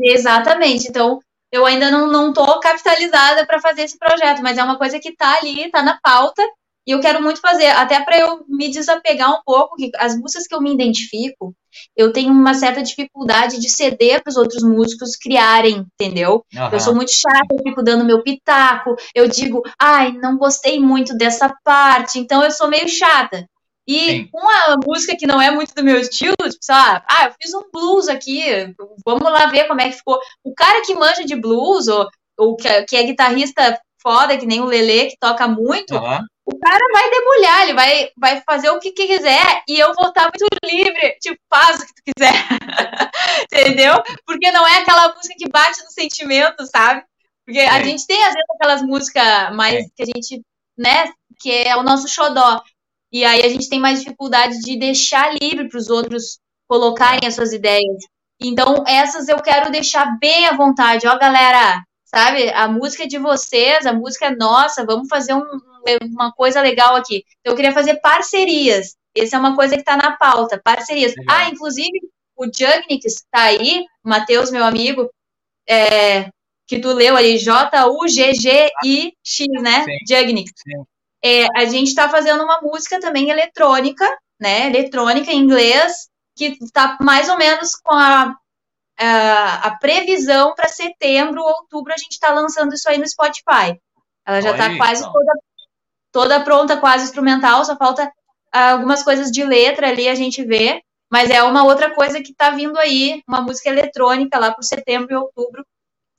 [0.00, 0.88] Exatamente.
[0.88, 1.18] Então,
[1.50, 5.38] eu ainda não estou capitalizada para fazer esse projeto, mas é uma coisa que está
[5.38, 6.42] ali, está na pauta,
[6.86, 10.46] e eu quero muito fazer, até para eu me desapegar um pouco, que as músicas
[10.46, 11.54] que eu me identifico,
[11.94, 16.42] eu tenho uma certa dificuldade de ceder para os outros músicos criarem, entendeu?
[16.54, 16.68] Uhum.
[16.72, 21.14] Eu sou muito chata, eu fico dando meu pitaco, eu digo, ai, não gostei muito
[21.14, 23.46] dessa parte, então eu sou meio chata.
[23.88, 24.28] E Sim.
[24.30, 27.34] com a música que não é muito do meu estilo, tipo, sei lá, ah, eu
[27.40, 28.44] fiz um blues aqui,
[29.02, 30.20] vamos lá ver como é que ficou.
[30.44, 32.06] O cara que manja de blues, ou,
[32.38, 36.18] ou que, é, que é guitarrista foda, que nem o Lele, que toca muito, uhum.
[36.44, 40.08] o cara vai debulhar, ele vai, vai fazer o que, que quiser, e eu vou
[40.08, 42.34] estar muito livre, tipo, faz o que tu quiser.
[43.50, 44.02] Entendeu?
[44.26, 47.02] Porque não é aquela música que bate no sentimento, sabe?
[47.46, 50.42] Porque a gente tem, às vezes, aquelas músicas mais que a gente,
[50.76, 51.10] né,
[51.40, 52.62] que é o nosso xodó.
[53.12, 56.38] E aí a gente tem mais dificuldade de deixar livre para os outros
[56.68, 58.04] colocarem as suas ideias.
[58.40, 61.06] Então, essas eu quero deixar bem à vontade.
[61.06, 62.50] Ó, galera, sabe?
[62.50, 65.44] A música é de vocês, a música é nossa, vamos fazer um,
[66.10, 67.24] uma coisa legal aqui.
[67.40, 68.96] Então, eu queria fazer parcerias.
[69.16, 71.14] Essa é uma coisa que está na pauta, parcerias.
[71.16, 71.36] Legal.
[71.36, 72.00] Ah, inclusive,
[72.36, 75.10] o Jugnix está aí, o Matheus, meu amigo,
[75.68, 76.30] é,
[76.66, 78.42] que tu leu ali, J-U-G-G-I-X,
[79.60, 79.84] né?
[80.08, 80.52] Jugnix.
[81.22, 84.04] É, a gente está fazendo uma música também eletrônica,
[84.40, 84.66] né?
[84.66, 88.34] Eletrônica em inglês, que está mais ou menos com a,
[88.98, 93.80] a, a previsão para setembro, outubro, a gente está lançando isso aí no Spotify.
[94.24, 95.32] Ela já está quase toda,
[96.12, 98.10] toda pronta, quase instrumental, só falta
[98.52, 102.50] algumas coisas de letra ali a gente vê, mas é uma outra coisa que está
[102.50, 105.64] vindo aí, uma música eletrônica lá por setembro e outubro,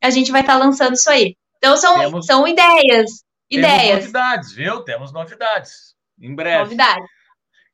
[0.02, 1.36] a gente vai estar tá lançando isso aí.
[1.58, 2.26] Então são, Temos...
[2.26, 3.82] são ideias, Ideias.
[3.82, 4.84] Temos novidades, viu?
[4.84, 5.96] Temos novidades.
[6.20, 6.64] Em breve.
[6.64, 7.10] Novidades.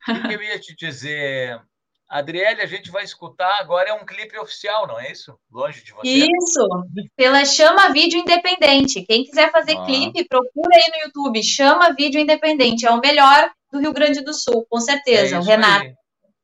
[0.08, 1.60] O que eu ia te dizer?
[2.08, 5.36] Adriele, a gente vai escutar agora é um clipe oficial, não é isso?
[5.50, 6.08] Longe de você.
[6.08, 6.68] Isso,
[7.16, 9.02] pela Chama Vídeo Independente.
[9.02, 9.84] Quem quiser fazer ah.
[9.84, 11.42] clipe, procura aí no YouTube.
[11.42, 12.86] Chama Vídeo Independente.
[12.86, 15.34] É o melhor do Rio Grande do Sul, com certeza.
[15.34, 15.94] É o Renato, aí.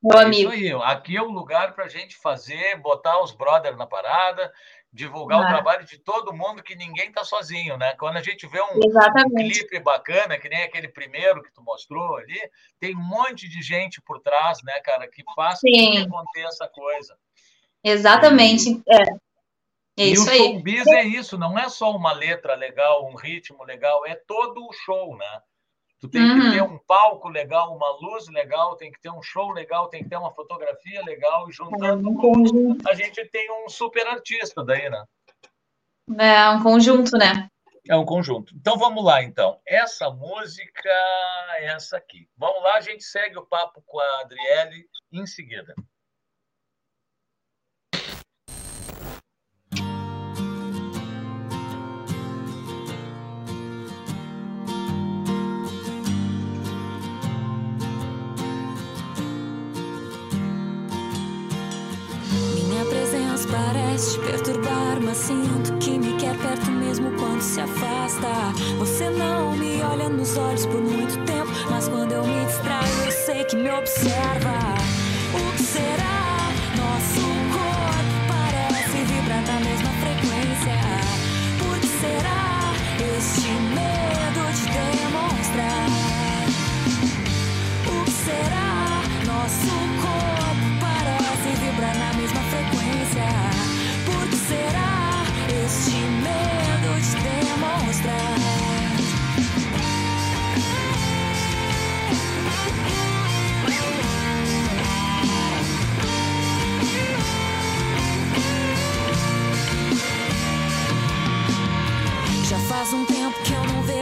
[0.03, 0.53] meu é amigo.
[0.53, 0.83] Isso aí.
[0.93, 4.53] Aqui é um lugar para a gente fazer, botar os brothers na parada
[4.93, 7.95] divulgar o trabalho de todo mundo, que ninguém está sozinho, né?
[7.95, 12.17] Quando a gente vê um, um, clipe bacana, que nem aquele primeiro que tu mostrou
[12.17, 12.39] ali,
[12.79, 16.69] tem um monte de gente por trás, né, cara, que faz com que aconteça a
[16.69, 17.17] coisa.
[17.83, 19.03] Exatamente, e, é.
[19.95, 24.07] É e o showbiz é isso, não é só uma letra legal, um ritmo legal,
[24.07, 25.43] é todo o show, né?
[26.03, 26.41] Tu tem uhum.
[26.41, 30.03] que ter um palco legal, uma luz legal, tem que ter um show legal, tem
[30.03, 34.65] que ter uma fotografia legal, e juntando é um a gente tem um super artista
[34.65, 35.05] daí, né?
[36.19, 37.49] É um conjunto, né?
[37.89, 38.53] É um conjunto.
[38.57, 39.61] Então vamos lá, então.
[39.65, 40.91] Essa música,
[41.59, 42.29] essa aqui.
[42.37, 45.73] Vamos lá, a gente segue o papo com a Adriele em seguida.
[64.13, 68.29] Te perturbar, mas sinto que me quer perto mesmo quando se afasta.
[68.79, 73.13] Você não me olha nos olhos por muito tempo, mas quando eu me distraio, eu
[73.13, 74.75] sei que me observa.
[75.35, 76.12] O que será?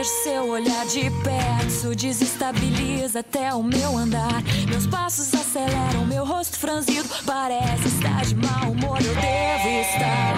[0.05, 4.41] Seu olhar de perto, desestabiliza até o meu andar.
[4.67, 8.97] Meus passos aceleram, meu rosto franzido parece estar de mau humor.
[8.97, 10.37] Eu devo estar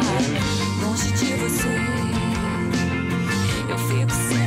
[0.82, 1.68] longe de você.
[3.70, 4.43] Eu fico séria,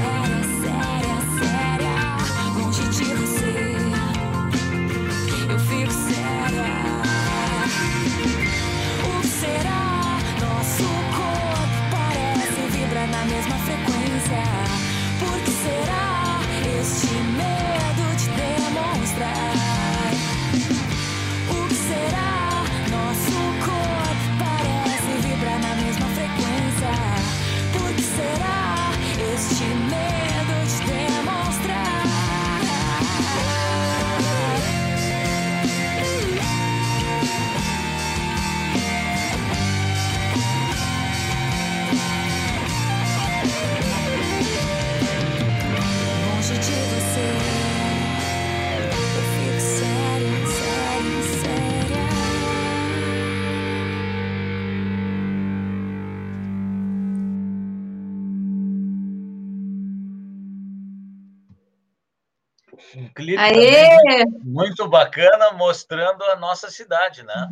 [63.17, 67.49] clipe também muito bacana, mostrando a nossa cidade, né?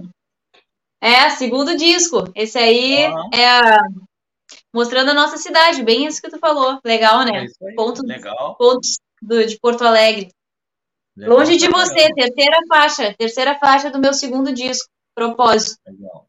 [1.01, 2.25] É, segundo disco.
[2.35, 3.79] Esse aí é a-
[4.73, 6.79] mostrando a nossa cidade, bem isso que tu falou.
[6.85, 7.47] Legal, É né?
[7.63, 7.75] aí.
[7.75, 8.55] Pontos, Legal.
[8.57, 10.31] pontos do- de Porto Alegre.
[11.17, 12.15] legal Longe de você, caramba.
[12.17, 15.79] terceira faixa, terceira faixa do meu segundo disco, Propósito.
[15.87, 16.27] Legal.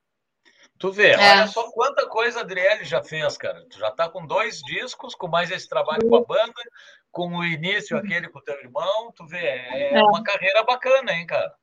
[0.77, 1.17] Tu vê, É.
[1.17, 3.65] olha só quanta coisa a Adriele já fez, cara.
[3.69, 6.53] Tu já tá com dois discos, com mais esse trabalho com a banda,
[7.15, 9.09] com o início aquele com o teu irmão.
[9.15, 10.03] Tu vê, é É.
[10.03, 11.55] uma carreira bacana, hein, cara?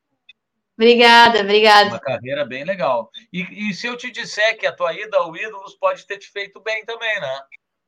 [0.78, 1.90] Obrigada, obrigada.
[1.90, 3.11] Uma carreira bem legal.
[3.30, 6.30] E, e se eu te disser que a tua ida ao Ídolos pode ter te
[6.30, 7.42] feito bem também, né?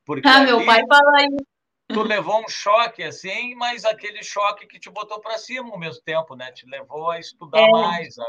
[0.05, 1.35] Porque Ah, meu pai fala aí.
[1.87, 6.03] tu levou um choque assim, mas aquele choque que te botou para cima ao mesmo
[6.03, 6.51] tempo, né?
[6.51, 7.71] Te levou a estudar É.
[7.71, 8.25] mais, a,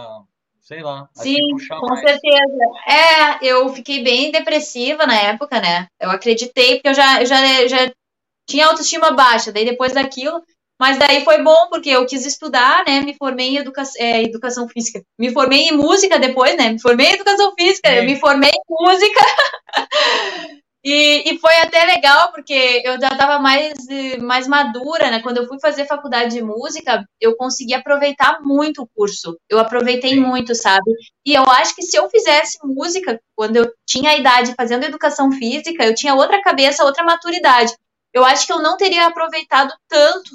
[0.00, 0.22] a
[0.60, 1.36] sei lá, a Sim,
[1.78, 2.00] com mais.
[2.00, 2.64] certeza.
[2.88, 5.86] É, eu fiquei bem depressiva na época, né?
[6.00, 7.94] Eu acreditei, porque eu já, eu já, já
[8.46, 10.42] tinha autoestima baixa, daí depois daquilo.
[10.80, 13.00] Mas daí foi bom, porque eu quis estudar, né?
[13.00, 15.02] Me formei em educa é, educação física.
[15.18, 16.70] Me formei em música depois, né?
[16.70, 18.06] Me formei em educação física, eu Sim.
[18.06, 19.20] me formei em música.
[20.86, 23.72] E, e foi até legal, porque eu já estava mais,
[24.20, 25.22] mais madura, né?
[25.22, 29.34] Quando eu fui fazer faculdade de música, eu consegui aproveitar muito o curso.
[29.48, 30.20] Eu aproveitei Sim.
[30.20, 30.84] muito, sabe?
[31.24, 35.32] E eu acho que se eu fizesse música, quando eu tinha a idade fazendo educação
[35.32, 37.72] física, eu tinha outra cabeça, outra maturidade.
[38.14, 40.30] Eu acho que eu não teria aproveitado tanto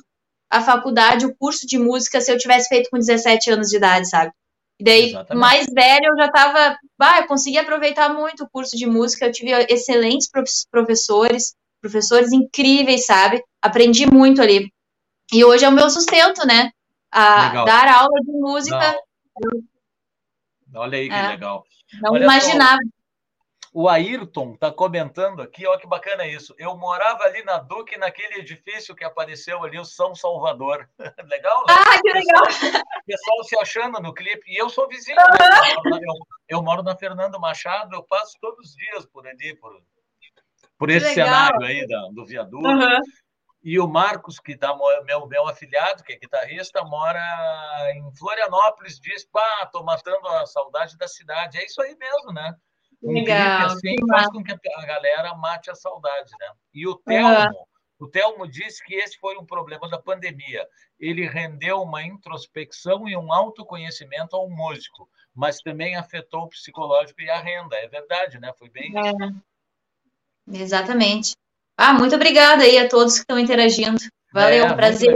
[0.51, 4.09] a faculdade, o curso de música, se eu tivesse feito com 17 anos de idade,
[4.09, 4.31] sabe?
[4.79, 5.39] E daí, Exatamente.
[5.41, 6.77] mais velha, eu já estava.
[6.97, 9.25] Bah, eu consegui aproveitar muito o curso de música.
[9.25, 13.43] Eu tive excelentes prof- professores, professores incríveis, sabe?
[13.61, 14.71] Aprendi muito ali.
[15.31, 16.71] E hoje é o meu sustento, né?
[17.11, 17.65] A Legal.
[17.65, 18.95] dar aula de música,
[20.71, 20.81] Não.
[20.81, 21.27] Olha aí que É.
[21.29, 21.63] legal.
[22.01, 22.77] não Olha imaginava.
[23.71, 26.55] O Ayrton está comentando aqui, olha que bacana isso.
[26.57, 30.89] Eu morava ali na Duque, naquele edifício que apareceu ali, o São Salvador.
[31.27, 31.73] legal, né?
[31.77, 32.43] Ah, que legal!
[32.43, 34.41] O pessoal se achando no clipe.
[34.51, 35.23] E eu sou vizinho, né?
[35.75, 39.55] eu, moro na- eu, moro na Fernando Machado, eu passo todos os dias por ali,
[39.57, 39.71] por,
[40.77, 42.65] por esse cenário aí da- do viaduto.
[42.67, 42.99] Aham.
[43.61, 44.73] E o Marcos, que tá,
[45.05, 47.21] meu, meu afilhado, que é guitarrista, mora
[47.93, 51.57] em Florianópolis, diz, pá, tô matando a saudade da cidade.
[51.59, 52.55] É isso aí mesmo, né?
[53.01, 56.51] Um Legal, clipe assim faz com que a galera mate a saudade, né?
[56.73, 56.95] E o.
[56.95, 57.67] Telmo,
[57.99, 60.65] o Telmo disse que esse foi um problema da pandemia.
[60.97, 67.29] Ele rendeu uma introspecção e um autoconhecimento ao músico, mas também afetou o psicológico e
[67.29, 67.75] a renda.
[67.75, 68.53] É verdade, né?
[68.57, 71.35] Foi bem É, exatamente.
[71.77, 73.97] Ah, muito obrigada aí a todos que estão interagindo.
[74.31, 75.15] Valeu, É, muito prazer.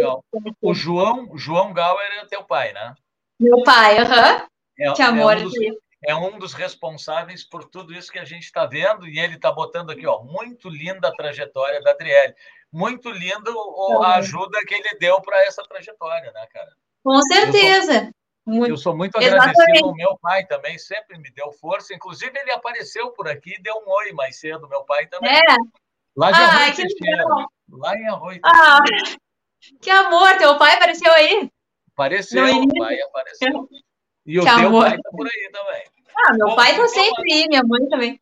[0.61, 2.95] O João, João Gauer é teu pai, né?
[3.39, 4.47] Meu pai, aham.
[4.79, 5.37] É, Que é amor.
[5.37, 5.53] um dos,
[6.05, 9.51] é um dos responsáveis por tudo isso que a gente está vendo, e ele está
[9.51, 12.33] botando aqui, ó, muito linda a trajetória da Adriele.
[12.71, 16.71] Muito lindo o- a ajuda que ele deu para essa trajetória, né, cara?
[17.03, 18.11] Com certeza.
[18.45, 19.57] Eu sou muito Exatamente.
[19.57, 21.93] agradecido ao meu pai também, sempre me deu força.
[21.93, 25.31] Inclusive, ele apareceu por aqui e deu um oi mais cedo, meu pai também.
[25.33, 25.55] É.
[26.15, 27.23] Lá de Ai, Arroio que Teixeira.
[27.71, 28.79] Lá em Arroio Ah,
[29.81, 31.49] que amor, teu pai apareceu aí?
[31.93, 32.73] Apareceu, início.
[32.77, 33.69] pai apareceu.
[34.25, 34.85] E o Que teu amor.
[34.85, 35.83] pai tá por aí também.
[36.15, 38.19] Ah, meu Bom, pai tá então, sempre aí, minha mãe também.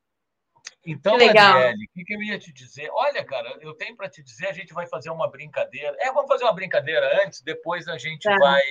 [0.85, 1.57] Então, Que legal.
[1.57, 2.89] Adriele, o que, que eu ia te dizer?
[2.91, 5.95] Olha, cara, eu tenho para te dizer, a gente vai fazer uma brincadeira.
[5.99, 8.35] É, vamos fazer uma brincadeira antes, depois a gente Tá.
[8.39, 8.61] vai.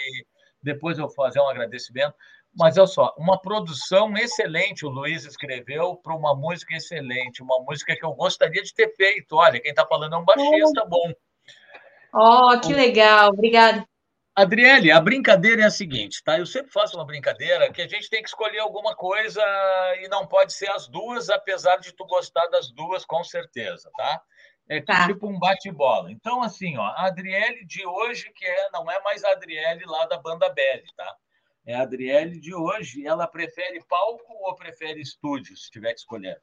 [0.62, 2.14] Depois eu vou fazer um agradecimento.
[2.53, 7.95] Mas olha só, uma produção excelente, o Luiz escreveu para uma música excelente, uma música
[7.95, 9.37] que eu gostaria de ter feito.
[9.37, 11.12] Olha, quem está falando é um baixista bom.
[12.12, 13.87] Oh, que legal, obrigada.
[14.35, 16.39] Adriele, a brincadeira é a seguinte, tá?
[16.39, 19.43] Eu sempre faço uma brincadeira que a gente tem que escolher alguma coisa
[20.01, 24.22] e não pode ser as duas, apesar de tu gostar das duas, com certeza, tá?
[24.68, 25.09] É tá.
[25.09, 26.12] tipo um bate-bola.
[26.12, 30.07] Então, assim, ó, a Adriele de hoje, que é, não é mais a Adriele lá
[30.07, 31.16] da banda Belly, tá?
[31.66, 33.05] É a Adriele de hoje.
[33.05, 36.41] Ela prefere palco ou prefere estúdio, se tiver que escolher?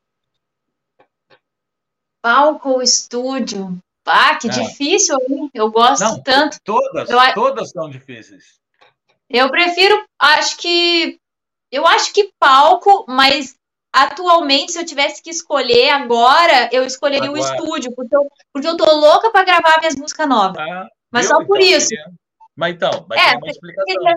[2.21, 3.81] Palco ou estúdio?
[4.07, 4.51] Ah, que é.
[4.51, 5.49] difícil, hein?
[5.53, 6.57] Eu gosto Não, tanto.
[6.63, 8.59] Todas, eu, todas são difíceis.
[9.29, 11.19] Eu prefiro, acho que.
[11.71, 13.55] Eu acho que palco, mas
[13.93, 17.41] atualmente, se eu tivesse que escolher agora, eu escolheria agora.
[17.41, 20.57] o estúdio, porque eu, porque eu tô louca para gravar minhas músicas novas.
[20.59, 21.87] Ah, mas só por então, isso.
[21.87, 22.11] Seria...
[22.55, 23.85] Mas então, vai é, ter uma explicação.
[23.87, 24.15] Seria,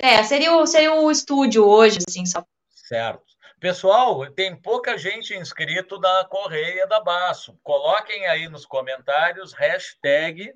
[0.00, 2.44] é, seria o, seria o estúdio hoje, assim, só.
[2.70, 3.27] Certo.
[3.60, 7.58] Pessoal, tem pouca gente inscrito na Correia da Baço.
[7.62, 10.52] Coloquem aí nos comentários hashtag,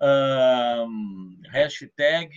[0.00, 2.34] um, hashtag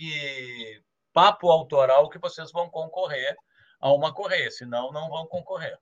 [1.12, 3.36] papo autoral que vocês vão concorrer
[3.80, 5.76] a uma correia, senão não vão concorrer.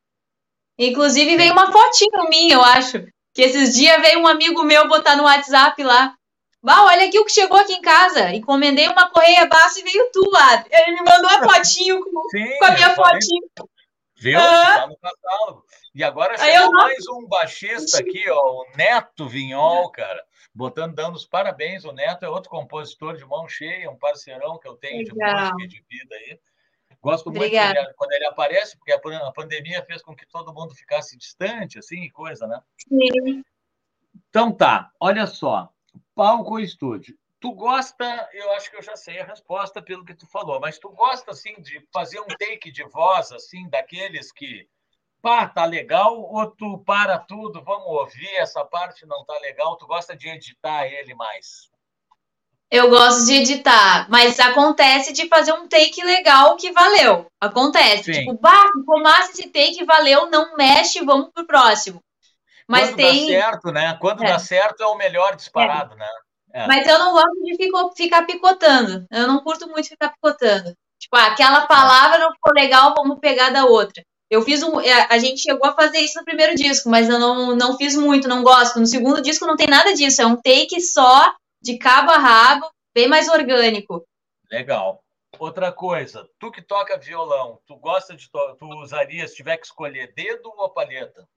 [0.79, 3.07] Inclusive veio uma fotinho minha, eu acho.
[3.35, 6.15] Que esses dias veio um amigo meu botar no WhatsApp lá.
[6.63, 8.33] Bah, olha aqui o que chegou aqui em casa.
[8.33, 10.65] Encomendei uma correia baixa e veio tu lá.
[10.71, 13.43] Ele me mandou a fotinho com, Sim, com a minha fotinho.
[14.17, 14.39] Viu?
[14.39, 15.65] Tá no catálogo.
[15.95, 20.25] E agora chegou mais um baixista aqui, ó, o Neto Vinhol, cara.
[20.55, 21.85] Botando, dando os parabéns.
[21.85, 25.35] O Neto é outro compositor de mão cheia, um parceirão que eu tenho Legal.
[25.35, 26.41] de música e de vida aí.
[27.03, 31.19] Gosto muito ele, quando ele aparece, porque a pandemia fez com que todo mundo ficasse
[31.19, 32.59] distante, assim, coisa, né?
[32.79, 33.45] Sim.
[34.31, 35.71] Então tá, olha só.
[36.15, 37.15] Palco ou estúdio?
[37.45, 40.79] Tu gosta, eu acho que eu já sei a resposta pelo que tu falou, mas
[40.79, 44.67] tu gosta assim de fazer um take de voz assim daqueles que
[45.21, 49.87] pá, tá legal, ou tu para tudo, vamos ouvir, essa parte não tá legal, tu
[49.87, 51.69] gosta de editar ele mais?
[52.71, 57.27] Eu gosto de editar, mas acontece de fazer um take legal que valeu.
[57.39, 58.05] Acontece.
[58.05, 58.21] Sim.
[58.21, 62.03] Tipo, bah, ficou massa esse take, valeu, não mexe, vamos pro próximo.
[62.67, 63.27] Mas Quando tem...
[63.27, 63.99] dá certo, né?
[64.01, 64.29] Quando é.
[64.29, 65.99] dá certo é o melhor disparado, é.
[65.99, 66.09] né?
[66.55, 66.69] É.
[66.69, 69.05] Mas eu não gosto de fico, ficar picotando.
[69.11, 70.73] Eu não curto muito ficar picotando.
[71.01, 74.05] Tipo, ah, aquela palavra não ficou legal, vamos pegar da outra.
[74.31, 74.81] Eu fiz um.
[74.81, 77.97] É, a gente chegou a fazer isso no primeiro disco, mas eu não, não fiz
[77.97, 78.79] muito, não gosto.
[78.79, 80.23] No segundo disco não tem nada disso.
[80.23, 84.07] É um take só, de cabo a rabo, bem mais orgânico.
[84.49, 85.03] Legal.
[85.41, 88.31] Outra coisa, tu que toca violão, tu gosta de.
[88.31, 91.29] Tu usaria, se tiver que escolher, dedo ou palheta?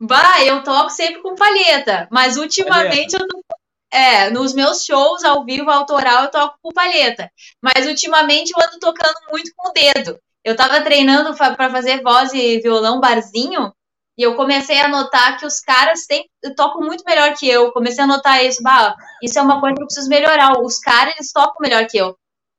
[0.00, 3.22] Bah, eu toco sempre com palheta, mas ultimamente palheta.
[3.22, 3.42] eu tô
[3.90, 7.30] é, nos meus shows ao vivo, autoral, eu toco com palheta.
[7.62, 10.18] Mas ultimamente eu ando tocando muito com o dedo.
[10.44, 13.72] Eu tava treinando para fazer voz e violão barzinho,
[14.18, 17.70] e eu comecei a notar que os caras têm, tocam muito melhor que eu.
[17.70, 20.60] Comecei a notar isso, bah, isso é uma coisa que eu preciso melhorar.
[20.60, 22.16] Os caras, eles tocam melhor que eu.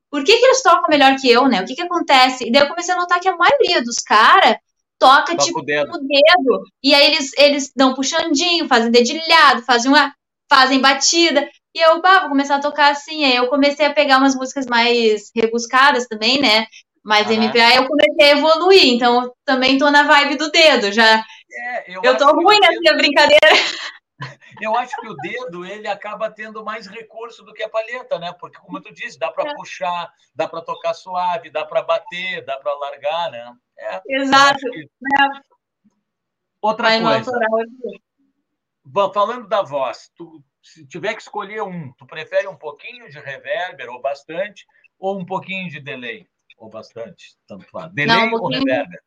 [0.09, 1.61] Por que, que eles tocam melhor que eu, né?
[1.61, 2.47] O que que acontece?
[2.47, 4.55] E daí eu comecei a notar que a maioria dos caras
[4.97, 5.89] toca, toca tipo, o dedo.
[5.89, 6.63] o dedo.
[6.81, 10.13] E aí eles, eles dão puxandinho, fazem dedilhado, fazem uma
[10.49, 11.47] fazem batida.
[11.73, 13.23] E eu, bah, vou começar a tocar assim.
[13.23, 16.65] Aí eu comecei a pegar umas músicas mais rebuscadas também, né?
[17.03, 17.43] Mais uhum.
[17.43, 18.93] MPA, eu comecei a evoluir.
[18.93, 20.91] Então, eu também tô na vibe do dedo.
[20.91, 21.23] Já.
[21.51, 22.97] É, eu, eu tô ruim nessa dedo...
[22.97, 23.39] brincadeira.
[24.61, 28.33] Eu acho que o dedo ele acaba tendo mais recurso do que a palheta, né?
[28.37, 29.55] Porque, como tu disse, dá para é.
[29.55, 33.53] puxar, dá para tocar suave, dá para bater, dá para largar, né?
[33.77, 34.59] É, Exato.
[34.59, 34.81] Que...
[34.81, 35.41] É.
[36.61, 37.39] Outra Mas coisa
[39.13, 43.89] falando da voz, tu, se tiver que escolher um, tu prefere um pouquinho de reverber
[43.89, 44.65] ou bastante,
[44.99, 46.27] ou um pouquinho de delay
[46.57, 47.35] ou bastante?
[47.47, 47.91] Tanto faz.
[47.93, 49.01] Delay não, um ou reverber?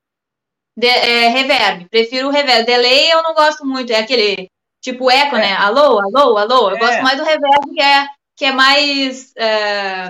[0.77, 2.65] De, é, reverb, prefiro o reverb.
[2.65, 5.41] Delay eu não gosto muito, é aquele tipo eco, é.
[5.41, 5.53] né?
[5.55, 6.71] Alô, alô, alô.
[6.71, 6.79] Eu é.
[6.79, 8.07] gosto mais do reverb, que é,
[8.37, 9.33] que é mais.
[9.37, 10.09] É,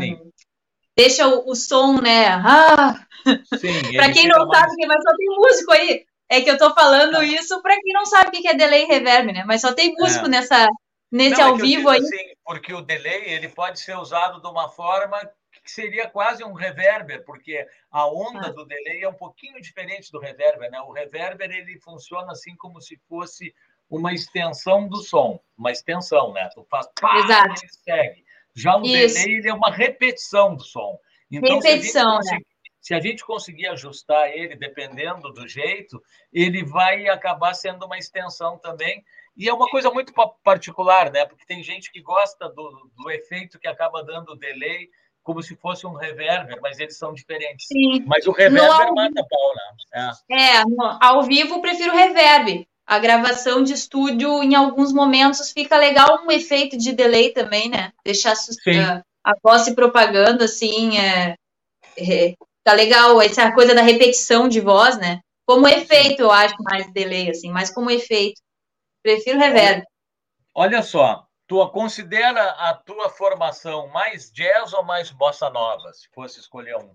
[0.97, 2.29] deixa o, o, som, né?
[2.29, 3.07] Ah.
[3.97, 4.89] para quem não sabe, mais...
[4.89, 6.07] mas só tem músico aí.
[6.33, 7.25] É que eu tô falando tá.
[7.25, 9.45] isso para quem não sabe o que é delay e reverb, né?
[9.45, 10.29] Mas só tem músico é.
[10.31, 10.67] nessa,
[11.11, 12.01] nesse não, é ao é vivo aí.
[12.01, 15.21] Assim, porque o delay ele pode ser usado de uma forma
[15.63, 18.51] que seria quase um reverber, porque a onda ah.
[18.51, 20.81] do delay é um pouquinho diferente do reverber, né?
[20.81, 23.55] O reverber ele funciona assim como se fosse
[23.91, 26.49] uma extensão do som, uma extensão, né?
[26.55, 27.63] Tu faz pá, Exato.
[27.63, 28.25] ele segue.
[28.57, 29.17] Já o Isso.
[29.17, 30.99] delay ele é uma repetição do som.
[31.31, 32.39] Então, repetição, né?
[32.83, 36.03] Se a gente conseguir ajustar ele, dependendo do jeito,
[36.33, 39.05] ele vai acabar sendo uma extensão também.
[39.37, 40.13] E é uma coisa muito
[40.43, 41.25] particular, né?
[41.25, 44.89] Porque tem gente que gosta do, do efeito que acaba dando delay,
[45.23, 47.69] como se fosse um reverber, mas eles são diferentes.
[47.69, 48.05] Sim.
[48.05, 50.13] Mas o reverber mata pau, né?
[50.29, 52.67] É, é no, ao vivo eu prefiro reverb.
[52.85, 57.93] A gravação de estúdio, em alguns momentos, fica legal um efeito de delay também, né?
[58.05, 61.37] Deixar a, a voz se propagando, assim, é,
[61.97, 62.35] é,
[62.65, 63.21] tá legal.
[63.21, 65.21] Essa coisa da repetição de voz, né?
[65.47, 68.41] Como efeito, eu acho mais delay, assim, mas como efeito.
[69.03, 69.85] Prefiro reverb.
[70.55, 76.41] Olha só, tu considera a tua formação mais jazz ou mais bossa nova, se fosse
[76.41, 76.95] escolher um?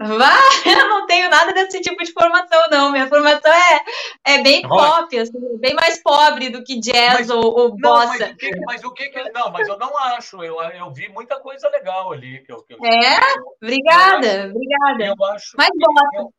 [0.00, 0.32] Vá,
[0.64, 2.90] eu não tenho nada desse tipo de formação, não.
[2.90, 3.80] Minha formação é,
[4.24, 8.06] é bem pop, assim, bem mais pobre do que jazz mas, ou, ou bossa.
[8.06, 10.42] Não, mas, o que, mas o que, que Não, mas eu não acho.
[10.42, 12.42] Eu, eu vi muita coisa legal ali.
[12.44, 13.20] Que eu, que eu, é?
[13.62, 15.04] Obrigada, eu acho, obrigada.
[15.04, 16.30] Eu acho mas bossa.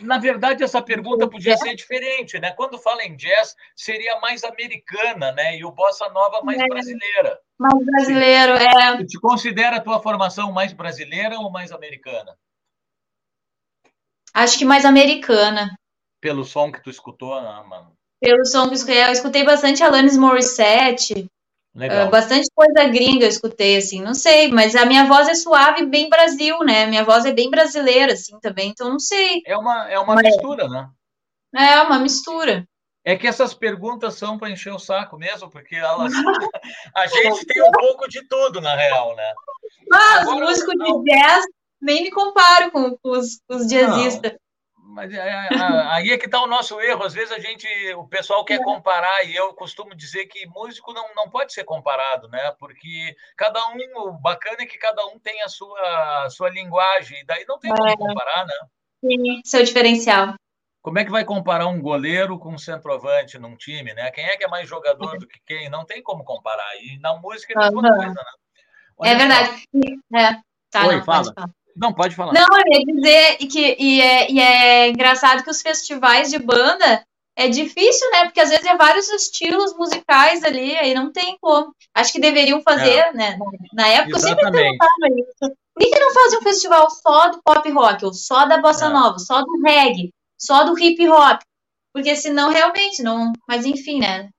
[0.00, 2.50] Na verdade, essa pergunta podia ser diferente, né?
[2.52, 5.56] Quando fala em jazz, seria mais americana, né?
[5.56, 7.38] E o bossa nova mais é, brasileira.
[7.58, 8.96] Mais brasileiro, é.
[8.96, 12.34] Tu te considera a tua formação mais brasileira ou mais americana?
[14.34, 15.78] Acho que mais americana.
[16.20, 17.92] Pelo som que tu escutou, né, mano?
[18.20, 19.04] Pelo som que eu escutei.
[19.04, 21.30] Eu escutei bastante Alanis Morissette.
[21.74, 22.06] Legal.
[22.06, 25.84] Uh, bastante coisa gringa eu escutei, assim, não sei, mas a minha voz é suave,
[25.86, 26.86] bem Brasil, né?
[26.86, 29.42] Minha voz é bem brasileira, assim, também, então não sei.
[29.44, 30.22] É uma, é uma mas...
[30.22, 30.88] mistura, né?
[31.52, 32.64] É, uma mistura.
[33.04, 36.12] É que essas perguntas são para encher o saco mesmo, porque elas...
[36.94, 39.34] a gente tem um pouco de tudo, na real, né?
[39.90, 41.02] Mas músico não...
[41.02, 41.44] de jazz
[41.84, 44.32] nem me comparo com os, os jazzistas.
[44.94, 45.48] Mas é, é,
[45.90, 47.02] aí é que está o nosso erro.
[47.02, 51.04] Às vezes a gente, o pessoal quer comparar, e eu costumo dizer que músico não,
[51.16, 52.54] não pode ser comparado, né?
[52.58, 53.76] Porque cada um,
[54.08, 57.58] o bacana é que cada um tem a sua, a sua linguagem, e daí não
[57.58, 57.96] tem como é.
[57.96, 58.54] comparar, né?
[59.04, 60.34] Sim, seu diferencial.
[60.80, 64.10] Como é que vai comparar um goleiro com um centroavante num time, né?
[64.10, 65.68] Quem é que é mais jogador do que quem?
[65.68, 66.76] Não tem como comparar.
[66.76, 68.32] E na música é a mesma coisa, né?
[68.98, 69.64] Olha é verdade.
[70.14, 70.40] É.
[70.70, 71.34] Tá, Oi, não, fala.
[71.76, 72.32] Não, pode falar.
[72.32, 77.04] Não, eu ia dizer que e é, e é engraçado que os festivais de banda
[77.36, 78.24] é difícil, né?
[78.24, 81.74] Porque às vezes é vários estilos musicais ali, aí não tem como.
[81.92, 83.12] Acho que deveriam fazer, é.
[83.12, 83.38] né?
[83.72, 84.16] Na época Exatamente.
[84.16, 85.56] eu sempre perguntava isso.
[85.74, 88.86] Por que, que não fazem um festival só do pop rock, ou só da bossa
[88.86, 88.88] é.
[88.90, 91.40] nova, só do reggae, só do hip hop?
[91.92, 93.32] Porque senão realmente não.
[93.48, 94.30] Mas enfim, né?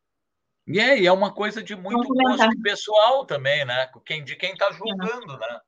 [0.67, 3.89] E é, e é uma coisa de muito gosto pessoal também, né?
[4.05, 5.59] Quem, de quem está julgando, né?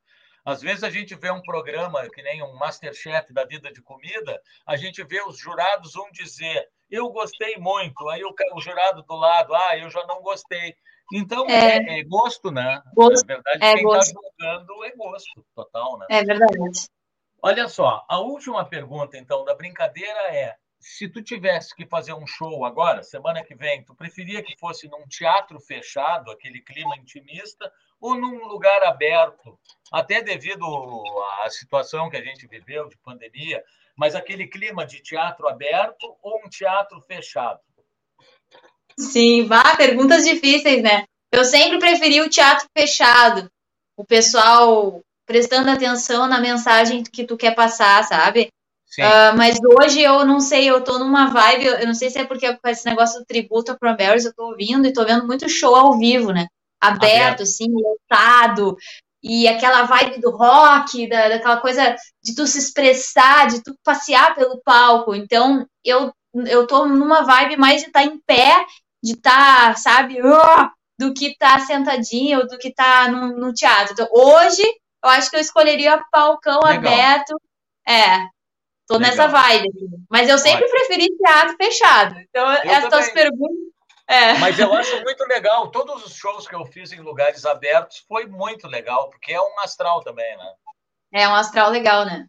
[0.48, 4.40] Às vezes a gente vê um programa que nem um Masterchef da vida de comida,
[4.66, 9.14] a gente vê os jurados um dizer, eu gostei muito, aí o, o jurado do
[9.14, 10.74] lado, ah, eu já não gostei.
[11.12, 12.82] Então, é, é, é gosto, né?
[12.94, 13.26] Gosto.
[13.26, 16.06] Na verdade, é quem está julgando é gosto total, né?
[16.08, 16.56] É verdade.
[17.42, 22.26] Olha só, a última pergunta, então, da brincadeira é: se tu tivesse que fazer um
[22.26, 27.70] show agora, semana que vem, tu preferia que fosse num teatro fechado, aquele clima intimista,
[28.00, 29.58] ou num lugar aberto,
[29.92, 30.64] até devido
[31.44, 33.62] à situação que a gente viveu de pandemia,
[33.96, 37.60] mas aquele clima de teatro aberto ou um teatro fechado?
[38.98, 41.04] Sim, vá, perguntas difíceis, né?
[41.32, 43.50] Eu sempre preferi o teatro fechado,
[43.96, 48.48] o pessoal prestando atenção na mensagem que tu quer passar, sabe?
[48.98, 52.24] Uh, mas hoje eu não sei, eu tô numa vibe, eu não sei se é
[52.24, 55.48] porque com esse negócio do tributo a Cranberries eu tô ouvindo e tô vendo muito
[55.48, 56.46] show ao vivo, né?
[56.80, 57.42] Aberto, Aberto.
[57.42, 58.76] assim, lotado,
[59.22, 64.34] e aquela vibe do rock, da, daquela coisa de tu se expressar, de tu passear
[64.34, 65.14] pelo palco.
[65.14, 66.12] Então, eu,
[66.46, 68.64] eu tô numa vibe mais de estar tá em pé,
[69.02, 70.20] de estar, tá, sabe,
[70.98, 73.92] do que estar tá sentadinho ou do que estar tá no, no, teatro.
[73.92, 74.62] Então, hoje,
[75.04, 76.92] eu acho que eu escolheria palcão Legal.
[76.92, 77.40] aberto.
[77.86, 78.28] É,
[78.88, 79.10] Tô Legal.
[79.10, 79.68] nessa vibe.
[80.10, 82.18] Mas eu sempre preferi teatro fechado.
[82.20, 83.77] Então, eu essas perguntas.
[84.08, 84.38] É.
[84.38, 85.70] Mas eu acho muito legal.
[85.70, 89.60] Todos os shows que eu fiz em lugares abertos foi muito legal, porque é um
[89.60, 90.54] astral também, né?
[91.12, 92.26] É um astral legal, né?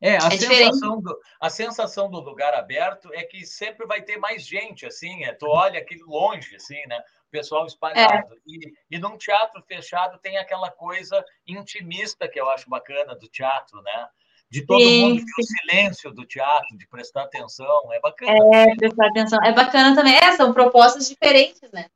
[0.00, 4.18] É, a, é sensação do, a sensação do lugar aberto é que sempre vai ter
[4.18, 7.00] mais gente, assim, é, tu olha aqui longe, assim, né?
[7.28, 8.34] O pessoal espalhado.
[8.34, 8.36] É.
[8.46, 13.80] E, e num teatro fechado tem aquela coisa intimista que eu acho bacana do teatro,
[13.82, 14.08] né?
[14.50, 18.32] De todo sim, mundo ver o silêncio do teatro, de prestar atenção, é bacana.
[18.54, 20.14] É, prestar atenção, é bacana também.
[20.14, 21.86] É, são propostas diferentes, né?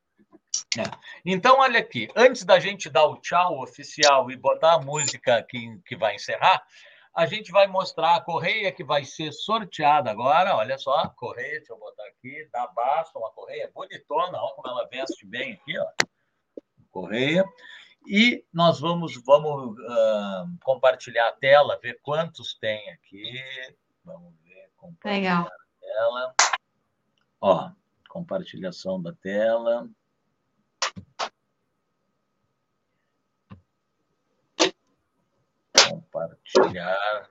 [0.77, 0.83] É.
[1.25, 5.79] Então, olha aqui, antes da gente dar o tchau oficial e botar a música que,
[5.87, 6.63] que vai encerrar,
[7.15, 10.57] a gente vai mostrar a correia que vai ser sorteada agora.
[10.57, 14.69] Olha só, a correia, deixa eu botar aqui, da Basta, uma correia bonitona, olha como
[14.69, 15.87] ela veste bem aqui, ó.
[16.91, 17.45] Correia.
[18.07, 23.35] E nós vamos, vamos uh, compartilhar a tela, ver quantos tem aqui.
[24.05, 24.71] Vamos ver.
[25.05, 25.47] Legal.
[25.47, 26.35] A tela.
[27.41, 27.71] Ó,
[28.09, 29.89] compartilhação da tela.
[35.89, 37.31] Compartilhar.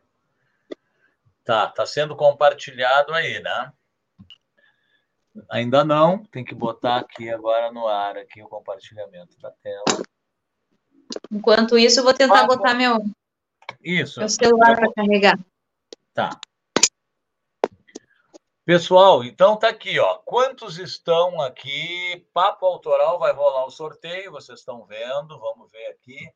[1.44, 3.74] Tá, tá sendo compartilhado aí, né?
[5.50, 9.84] Ainda não, tem que botar aqui agora no ar aqui o compartilhamento da tela.
[11.32, 12.98] Enquanto isso, eu vou tentar ah, botar meu,
[13.82, 14.20] isso.
[14.20, 15.40] meu celular para carregar.
[16.14, 16.40] Tá.
[18.66, 20.18] Pessoal, então tá aqui, ó.
[20.26, 22.28] Quantos estão aqui?
[22.34, 26.30] Papo Autoral vai rolar o sorteio, vocês estão vendo, vamos ver aqui.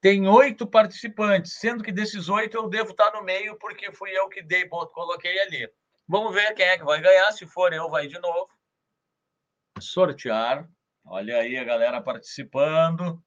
[0.00, 4.28] Tem oito participantes, sendo que desses oito eu devo estar no meio, porque fui eu
[4.28, 5.68] que dei, coloquei ali.
[6.06, 7.32] Vamos ver quem é que vai ganhar.
[7.32, 8.48] Se for eu, vai de novo.
[9.80, 10.68] Sortear.
[11.04, 13.20] Olha aí a galera participando.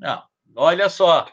[0.00, 1.30] Não, olha só.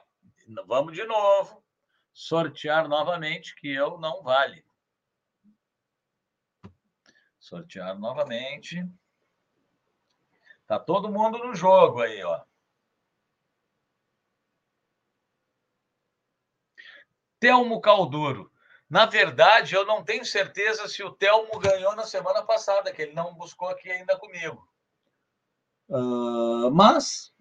[0.66, 1.64] Vamos de novo.
[2.12, 4.66] Sortear novamente, que eu não vale.
[7.40, 8.86] Sortear novamente.
[10.66, 12.44] Tá todo mundo no jogo aí, ó.
[17.40, 18.52] Telmo Calduro.
[18.90, 23.14] Na verdade, eu não tenho certeza se o Telmo ganhou na semana passada, que ele
[23.14, 24.70] não buscou aqui ainda comigo.
[25.88, 27.34] Uh, mas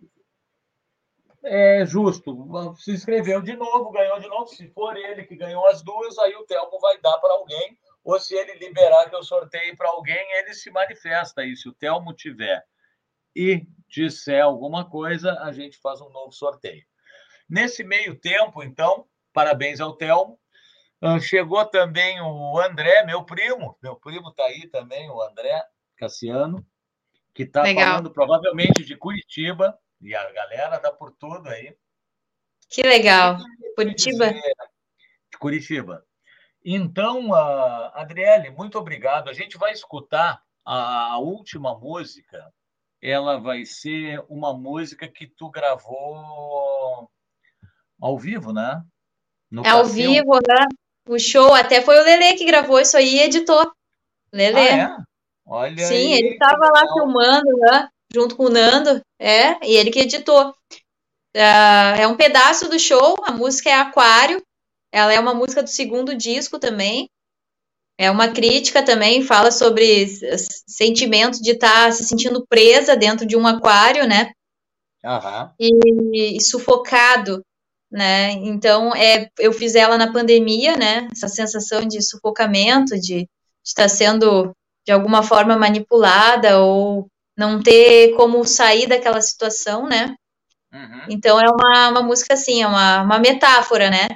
[1.47, 2.74] é justo.
[2.77, 4.47] Se inscreveu de novo, ganhou de novo.
[4.48, 7.78] Se for ele que ganhou as duas, aí o Telmo vai dar para alguém.
[8.05, 11.56] Ou se ele liberar que eu sorteie para alguém, ele se manifesta aí.
[11.56, 12.64] Se o Telmo tiver
[13.35, 16.85] e disser alguma coisa, a gente faz um novo sorteio.
[17.48, 19.06] Nesse meio tempo, então,
[19.36, 20.40] Parabéns ao Telmo.
[20.98, 23.77] Ah, chegou também o André, meu primo.
[23.82, 25.62] Meu primo está aí também, o André
[25.94, 26.66] Cassiano,
[27.35, 29.78] que está falando provavelmente de Curitiba.
[30.01, 31.77] E a galera está por tudo aí.
[32.68, 33.39] Que legal.
[33.74, 34.32] Curitiba?
[34.32, 36.05] De Curitiba.
[36.64, 39.31] Então, uh, Adriele, muito obrigado.
[39.31, 42.52] A gente vai escutar a última música.
[43.01, 47.09] Ela vai ser uma música que tu gravou
[48.01, 48.82] ao vivo, né?
[49.51, 50.66] No é ao vivo, né?
[51.09, 53.70] O show, até foi o Lele que gravou isso aí e editou.
[54.32, 54.59] Lele.
[54.59, 54.97] Ah, é?
[55.47, 57.89] Olha Sim, aí, ele estava lá filmando, né?
[58.12, 60.50] Junto com o Nando, é, e ele que editou.
[61.36, 64.40] Uh, é um pedaço do show, a música é Aquário,
[64.90, 67.08] ela é uma música do segundo disco também.
[67.98, 70.06] É uma crítica também, fala sobre
[70.66, 74.32] sentimento de estar tá se sentindo presa dentro de um aquário, né?
[75.02, 75.50] Uhum.
[75.58, 77.42] E, e, sufocado
[77.90, 78.32] né?
[78.32, 81.08] Então, é, eu fiz ela na pandemia, né?
[81.12, 83.28] Essa sensação de sufocamento, de
[83.64, 84.52] estar sendo
[84.84, 90.14] de alguma forma manipulada ou não ter como sair daquela situação, né?
[90.72, 91.06] Uhum.
[91.08, 94.08] Então é uma, uma música assim, é uma, uma metáfora, né?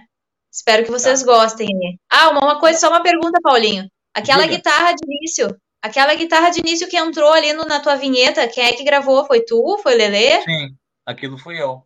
[0.52, 1.26] Espero que vocês tá.
[1.26, 1.68] gostem.
[2.10, 3.88] Ah, uma, uma coisa, só uma pergunta, Paulinho.
[4.14, 4.56] Aquela Diga.
[4.56, 8.64] guitarra de início, aquela guitarra de início que entrou ali no, na tua vinheta, quem
[8.64, 9.24] é que gravou?
[9.24, 9.78] Foi tu?
[9.82, 10.42] Foi Lelê?
[10.42, 10.74] Sim,
[11.06, 11.84] aquilo fui eu.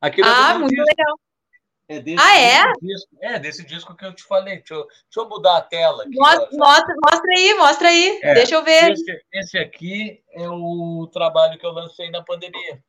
[0.00, 0.84] Aquilo ah, muito disco.
[0.86, 1.16] legal.
[1.88, 2.72] É desse, ah, é?
[2.82, 4.56] Disco, é, desse disco que eu te falei.
[4.56, 6.02] Deixa eu, deixa eu mudar a tela.
[6.02, 8.20] Aqui, mostra, mostra, mostra, aí, mostra aí.
[8.22, 8.92] É, Deixa eu ver.
[8.92, 12.82] Esse, esse, aqui é o trabalho que eu lancei na pandemia.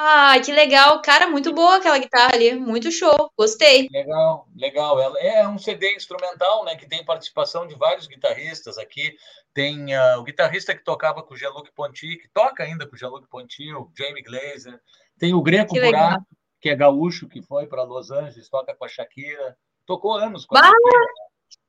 [0.00, 1.02] Ah, que legal.
[1.02, 2.54] Cara, muito boa aquela guitarra ali.
[2.54, 3.30] Muito show.
[3.36, 3.88] Gostei.
[3.92, 4.98] Legal, legal.
[5.00, 6.76] Ela é um CD instrumental, né?
[6.76, 9.12] Que tem participação de vários guitarristas aqui.
[9.52, 12.98] Tem uh, o guitarrista que tocava com o Jean-Luc Ponty, que toca ainda com o
[12.98, 14.80] Jean-Luc Ponty, o Jamie Glazer.
[15.18, 16.24] Tem o Greco Buraco.
[16.60, 19.56] Que é gaúcho, que foi para Los Angeles, toca com a Shakira.
[19.86, 21.06] Tocou anos com a bah, Shakira.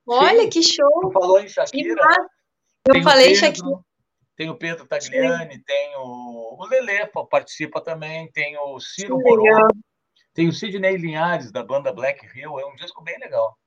[0.08, 0.50] Olha Sim.
[0.50, 1.02] que show!
[1.02, 2.04] Tu falou em Shakira.
[2.88, 3.80] Eu tem falei Pedro, Shakira.
[4.36, 5.64] Tem o Pedro Tagliani, Sim.
[5.66, 9.68] tem o, o Lelê, participa também, tem o Ciro Moro,
[10.34, 12.60] tem o Sidney Linhares, da banda Black Hill.
[12.60, 13.58] É um disco bem legal.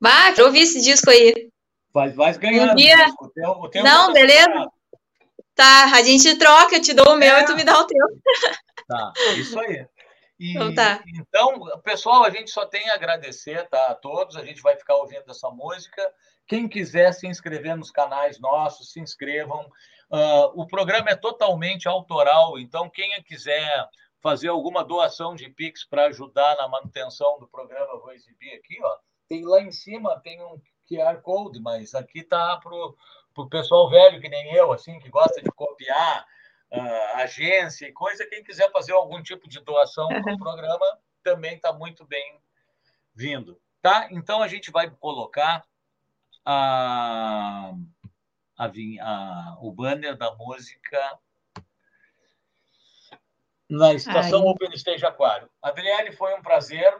[0.00, 1.50] Bah, eu ouvi esse disco aí.
[1.92, 2.96] Vai, vai ganhando um dia...
[3.20, 4.68] o teu, o teu Não, beleza?
[5.54, 7.42] Tá, a gente troca, eu te dou o meu é.
[7.42, 8.06] e tu me dá o teu.
[8.86, 9.86] Tá, isso aí.
[10.38, 11.02] E, então, tá.
[11.06, 14.36] então, pessoal, a gente só tem a agradecer tá, a todos.
[14.36, 16.02] A gente vai ficar ouvindo essa música.
[16.46, 19.64] Quem quiser se inscrever nos canais nossos, se inscrevam.
[20.10, 23.88] Uh, o programa é totalmente autoral, então quem quiser
[24.22, 28.78] fazer alguma doação de Pix para ajudar na manutenção do programa, vou exibir aqui.
[28.82, 28.96] Ó.
[29.28, 34.20] Tem lá em cima, tem um QR Code, mas aqui está para o pessoal velho,
[34.20, 36.26] que nem eu, assim, que gosta de copiar
[36.74, 40.86] uh, agência e coisa, quem quiser fazer algum tipo de doação para o programa
[41.22, 42.38] também está muito bem
[43.14, 43.60] vindo.
[43.80, 44.08] Tá?
[44.10, 45.64] Então a gente vai colocar
[46.44, 47.72] a,
[48.58, 51.18] a, a, o banner da música
[53.68, 54.48] na estação Ai.
[54.48, 55.50] Open Stage Aquário.
[55.62, 56.94] Adriele, foi um prazer.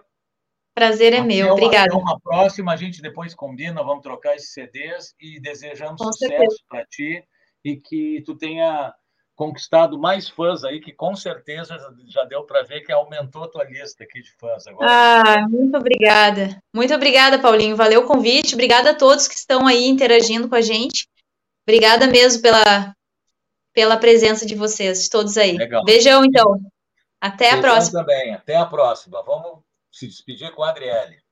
[0.75, 1.97] Prazer é até meu, obrigada.
[1.97, 6.85] Uma próxima, a gente depois combina, vamos trocar esses CDs e desejamos Com sucesso para
[6.87, 7.25] ti
[7.65, 8.93] e que tu tenha
[9.35, 13.65] conquistado mais fãs aí, que com certeza já deu para ver que aumentou a tua
[13.65, 14.89] lista aqui de fãs agora.
[14.91, 16.63] Ah, muito obrigada.
[16.73, 17.77] Muito obrigada, Paulinho.
[17.77, 18.55] Valeu o convite.
[18.55, 21.09] Obrigada a todos que estão aí interagindo com a gente.
[21.67, 22.95] Obrigada mesmo pela,
[23.73, 25.57] pela presença de vocês, de todos aí.
[25.57, 25.85] Legal.
[25.85, 26.61] Beijão, então.
[27.21, 28.01] Até Beijão a próxima.
[28.01, 28.35] também.
[28.35, 29.23] Até a próxima.
[29.23, 31.24] Vamos se despedir com a Adriele.